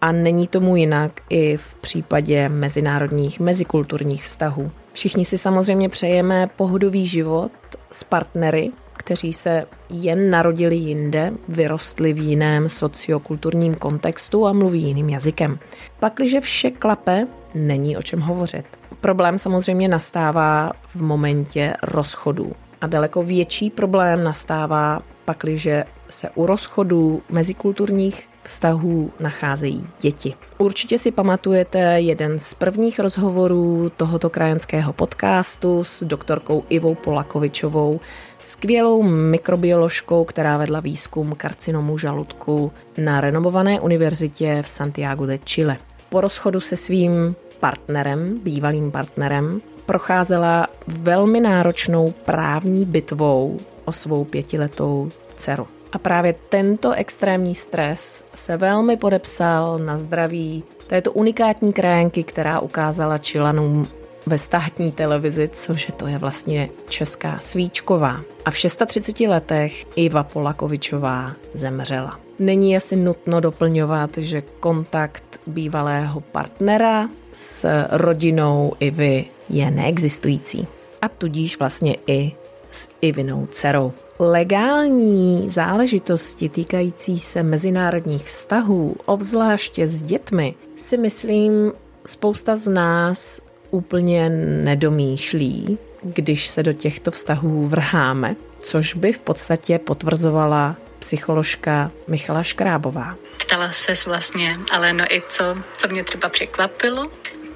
A 0.00 0.12
není 0.12 0.46
tomu 0.46 0.76
jinak 0.76 1.12
i 1.30 1.56
v 1.56 1.74
případě 1.74 2.48
mezinárodních, 2.48 3.40
mezikulturních 3.40 4.24
vztahů. 4.24 4.70
Všichni 4.92 5.24
si 5.24 5.38
samozřejmě 5.38 5.88
přejeme 5.88 6.50
pohodový 6.56 7.06
život 7.06 7.52
s 7.92 8.04
partnery, 8.04 8.70
kteří 8.96 9.32
se 9.32 9.66
jen 9.90 10.30
narodili 10.30 10.76
jinde, 10.76 11.32
vyrostli 11.48 12.12
v 12.12 12.18
jiném 12.18 12.68
sociokulturním 12.68 13.74
kontextu 13.74 14.46
a 14.46 14.52
mluví 14.52 14.82
jiným 14.82 15.08
jazykem. 15.08 15.58
Pakliže 16.00 16.40
vše 16.40 16.70
klape, 16.70 17.26
není 17.54 17.96
o 17.96 18.02
čem 18.02 18.20
hovořit. 18.20 18.64
Problém 19.00 19.38
samozřejmě 19.38 19.88
nastává 19.88 20.72
v 20.88 21.02
momentě 21.02 21.74
rozchodu. 21.82 22.52
A 22.80 22.86
daleko 22.86 23.22
větší 23.22 23.70
problém 23.70 24.24
nastává 24.24 25.02
pakliže 25.24 25.84
se 26.10 26.30
u 26.34 26.46
rozchodů 26.46 27.22
mezikulturních 27.30 28.28
vztahů 28.42 29.10
nacházejí 29.20 29.86
děti. 30.00 30.34
Určitě 30.58 30.98
si 30.98 31.10
pamatujete 31.10 31.78
jeden 31.78 32.38
z 32.38 32.54
prvních 32.54 32.98
rozhovorů 32.98 33.92
tohoto 33.96 34.30
krajenského 34.30 34.92
podcastu 34.92 35.84
s 35.84 36.02
doktorkou 36.02 36.64
Ivou 36.68 36.94
Polakovičovou, 36.94 38.00
skvělou 38.38 39.02
mikrobioložkou, 39.02 40.24
která 40.24 40.56
vedla 40.56 40.80
výzkum 40.80 41.34
karcinomu 41.36 41.98
žaludku 41.98 42.72
na 42.98 43.20
renomované 43.20 43.80
univerzitě 43.80 44.62
v 44.62 44.68
Santiago 44.68 45.26
de 45.26 45.38
Chile. 45.38 45.76
Po 46.08 46.20
rozchodu 46.20 46.60
se 46.60 46.76
svým 46.76 47.34
partnerem, 47.60 48.40
bývalým 48.42 48.90
partnerem, 48.90 49.60
procházela 49.86 50.66
velmi 50.86 51.40
náročnou 51.40 52.14
právní 52.24 52.84
bitvou 52.84 53.60
o 53.84 53.92
svou 53.92 54.24
pětiletou 54.24 55.10
dceru. 55.36 55.66
A 55.92 55.98
právě 55.98 56.34
tento 56.48 56.92
extrémní 56.92 57.54
stres 57.54 58.24
se 58.34 58.56
velmi 58.56 58.96
podepsal 58.96 59.78
na 59.78 59.96
zdraví 59.96 60.64
této 60.86 61.12
unikátní 61.12 61.72
krajenky, 61.72 62.22
která 62.22 62.60
ukázala 62.60 63.18
Čilanům 63.18 63.88
ve 64.26 64.38
státní 64.38 64.92
televizi, 64.92 65.48
což 65.52 65.92
to 65.96 66.06
je 66.06 66.18
vlastně 66.18 66.68
česká 66.88 67.38
svíčková. 67.38 68.20
A 68.44 68.50
v 68.50 68.56
630 68.56 69.20
letech 69.20 69.86
Iva 69.96 70.22
Polakovičová 70.22 71.32
zemřela. 71.54 72.20
Není 72.38 72.76
asi 72.76 72.96
nutno 72.96 73.40
doplňovat, 73.40 74.10
že 74.16 74.42
kontakt 74.60 75.40
bývalého 75.46 76.20
partnera 76.20 77.08
s 77.32 77.68
rodinou 77.90 78.72
Ivy 78.80 79.24
je 79.48 79.70
neexistující. 79.70 80.66
A 81.02 81.08
tudíž 81.08 81.58
vlastně 81.58 81.96
i 82.06 82.32
s 82.70 82.88
Ivinou 83.00 83.46
dcerou. 83.46 83.92
Legální 84.20 85.50
záležitosti 85.50 86.48
týkající 86.48 87.18
se 87.18 87.42
mezinárodních 87.42 88.24
vztahů, 88.24 88.96
obzvláště 89.04 89.86
s 89.86 90.02
dětmi, 90.02 90.54
si 90.76 90.96
myslím, 90.96 91.72
spousta 92.06 92.56
z 92.56 92.68
nás 92.68 93.40
úplně 93.70 94.28
nedomýšlí, 94.64 95.78
když 96.02 96.48
se 96.48 96.62
do 96.62 96.72
těchto 96.72 97.10
vztahů 97.10 97.66
vrháme, 97.66 98.36
což 98.62 98.94
by 98.94 99.12
v 99.12 99.18
podstatě 99.18 99.78
potvrzovala 99.78 100.76
psycholožka 100.98 101.90
Michala 102.08 102.42
Škrábová. 102.42 103.16
Ptala 103.44 103.72
se 103.72 103.94
vlastně, 104.06 104.56
ale 104.70 104.92
no 104.92 105.04
i 105.10 105.22
co, 105.28 105.44
co 105.76 105.88
mě 105.88 106.04
třeba 106.04 106.28
překvapilo 106.28 107.06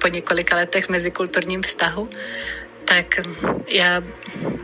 po 0.01 0.07
několika 0.07 0.55
letech 0.55 0.89
mezikulturním 0.89 1.61
vztahu, 1.61 2.09
tak 2.95 3.19
já 3.69 4.03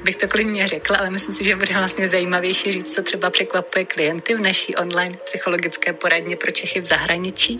bych 0.03 0.15
to 0.15 0.27
klidně 0.27 0.67
řekla, 0.67 0.97
ale 0.97 1.09
myslím 1.09 1.35
si, 1.35 1.43
že 1.43 1.55
bude 1.55 1.73
vlastně 1.73 2.07
zajímavější 2.07 2.71
říct, 2.71 2.93
co 2.95 3.03
třeba 3.03 3.29
překvapuje 3.29 3.85
klienty 3.85 4.35
v 4.35 4.41
naší 4.41 4.75
online 4.75 5.17
psychologické 5.23 5.93
poradně 5.93 6.35
pro 6.35 6.51
Čechy 6.51 6.81
v 6.81 6.85
zahraničí. 6.85 7.57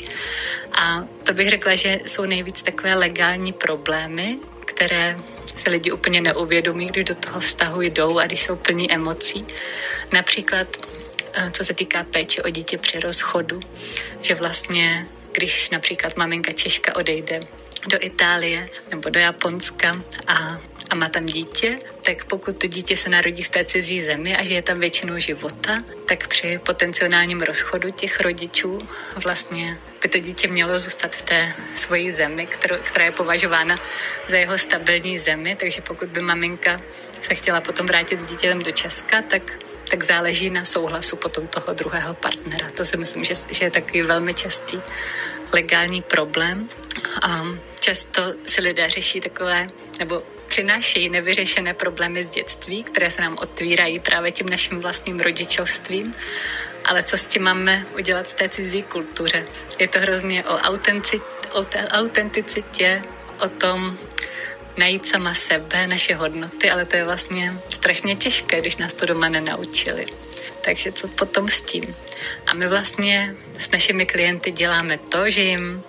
A 0.71 1.03
to 1.23 1.33
bych 1.33 1.49
řekla, 1.49 1.75
že 1.75 1.99
jsou 2.05 2.25
nejvíc 2.25 2.61
takové 2.61 2.95
legální 2.95 3.53
problémy, 3.53 4.37
které 4.65 5.17
se 5.55 5.69
lidi 5.69 5.91
úplně 5.91 6.21
neuvědomí, 6.21 6.87
když 6.87 7.03
do 7.03 7.15
toho 7.15 7.39
vztahu 7.39 7.81
jdou 7.81 8.19
a 8.19 8.25
když 8.25 8.43
jsou 8.43 8.55
plní 8.55 8.91
emocí. 8.91 9.45
Například 10.13 10.67
eh, 11.33 11.51
co 11.51 11.63
se 11.63 11.73
týká 11.73 12.03
péče 12.03 12.43
o 12.43 12.49
dítě 12.49 12.77
při 12.77 12.99
rozchodu, 12.99 13.59
že 14.21 14.35
vlastně 14.35 15.07
když 15.31 15.69
například 15.69 16.17
maminka 16.17 16.51
Češka 16.51 16.95
odejde 16.95 17.47
do 17.87 17.97
Itálie 18.01 18.69
nebo 18.91 19.09
do 19.09 19.19
Japonska 19.19 19.95
a 20.27 20.59
a 20.89 20.95
má 20.95 21.09
tam 21.09 21.25
dítě, 21.25 21.79
tak 22.05 22.23
pokud 22.23 22.57
to 22.57 22.67
dítě 22.67 22.97
se 22.97 23.09
narodí 23.09 23.43
v 23.43 23.49
té 23.49 23.65
cizí 23.65 24.01
zemi 24.01 24.37
a 24.37 24.43
že 24.43 24.53
je 24.53 24.61
tam 24.61 24.79
většinou 24.79 25.19
života, 25.19 25.83
tak 26.05 26.27
při 26.27 26.59
potenciálním 26.65 27.41
rozchodu 27.41 27.89
těch 27.89 28.19
rodičů 28.19 28.79
vlastně 29.23 29.77
by 30.01 30.09
to 30.09 30.19
dítě 30.19 30.47
mělo 30.47 30.79
zůstat 30.79 31.15
v 31.15 31.21
té 31.21 31.53
svojí 31.73 32.11
zemi, 32.11 32.47
kterou, 32.47 32.75
která 32.83 33.05
je 33.05 33.11
považována 33.11 33.79
za 34.27 34.37
jeho 34.37 34.57
stabilní 34.57 35.17
zemi, 35.17 35.55
takže 35.59 35.81
pokud 35.81 36.09
by 36.09 36.21
maminka 36.21 36.81
se 37.21 37.35
chtěla 37.35 37.61
potom 37.61 37.85
vrátit 37.85 38.19
s 38.19 38.23
dítětem 38.23 38.59
do 38.59 38.71
Česka, 38.71 39.21
tak 39.21 39.59
tak 39.89 40.03
záleží 40.03 40.49
na 40.49 40.65
souhlasu 40.65 41.15
potom 41.15 41.47
toho 41.47 41.73
druhého 41.73 42.13
partnera. 42.13 42.69
To 42.69 42.85
si 42.85 42.97
myslím, 42.97 43.23
že, 43.23 43.33
že 43.49 43.65
je 43.65 43.71
takový 43.71 44.01
velmi 44.01 44.33
častý 44.33 44.81
legální 45.53 46.01
problém. 46.01 46.69
A 47.21 47.43
často 47.79 48.33
si 48.45 48.61
lidé 48.61 48.89
řeší 48.89 49.21
takové, 49.21 49.67
nebo 49.99 50.23
přinášejí 50.47 51.09
nevyřešené 51.09 51.73
problémy 51.73 52.23
z 52.23 52.29
dětství, 52.29 52.83
které 52.83 53.11
se 53.11 53.21
nám 53.21 53.37
otvírají 53.41 53.99
právě 53.99 54.31
tím 54.31 54.49
naším 54.49 54.79
vlastním 54.79 55.19
rodičovstvím. 55.19 56.15
Ale 56.85 57.03
co 57.03 57.17
s 57.17 57.25
tím 57.25 57.43
máme 57.43 57.85
udělat 57.97 58.27
v 58.27 58.33
té 58.33 58.49
cizí 58.49 58.83
kultuře? 58.83 59.45
Je 59.79 59.87
to 59.87 59.99
hrozně 59.99 60.45
o, 60.45 60.53
o 60.53 61.69
autenticitě, 61.91 63.01
o 63.39 63.49
tom 63.49 63.97
najít 64.77 65.07
sama 65.07 65.33
sebe, 65.33 65.87
naše 65.87 66.15
hodnoty, 66.15 66.71
ale 66.71 66.85
to 66.85 66.95
je 66.95 67.03
vlastně 67.03 67.53
strašně 67.69 68.15
těžké, 68.15 68.61
když 68.61 68.77
nás 68.77 68.93
to 68.93 69.05
doma 69.05 69.29
nenaučili. 69.29 70.05
Takže 70.65 70.91
co 70.91 71.07
potom 71.07 71.47
s 71.47 71.61
tím? 71.61 71.95
A 72.47 72.53
my 72.53 72.67
vlastně 72.67 73.35
s 73.57 73.71
našimi 73.71 74.05
klienty 74.05 74.51
děláme 74.51 74.97
to, 74.97 75.29
že 75.29 75.41
jim 75.41 75.83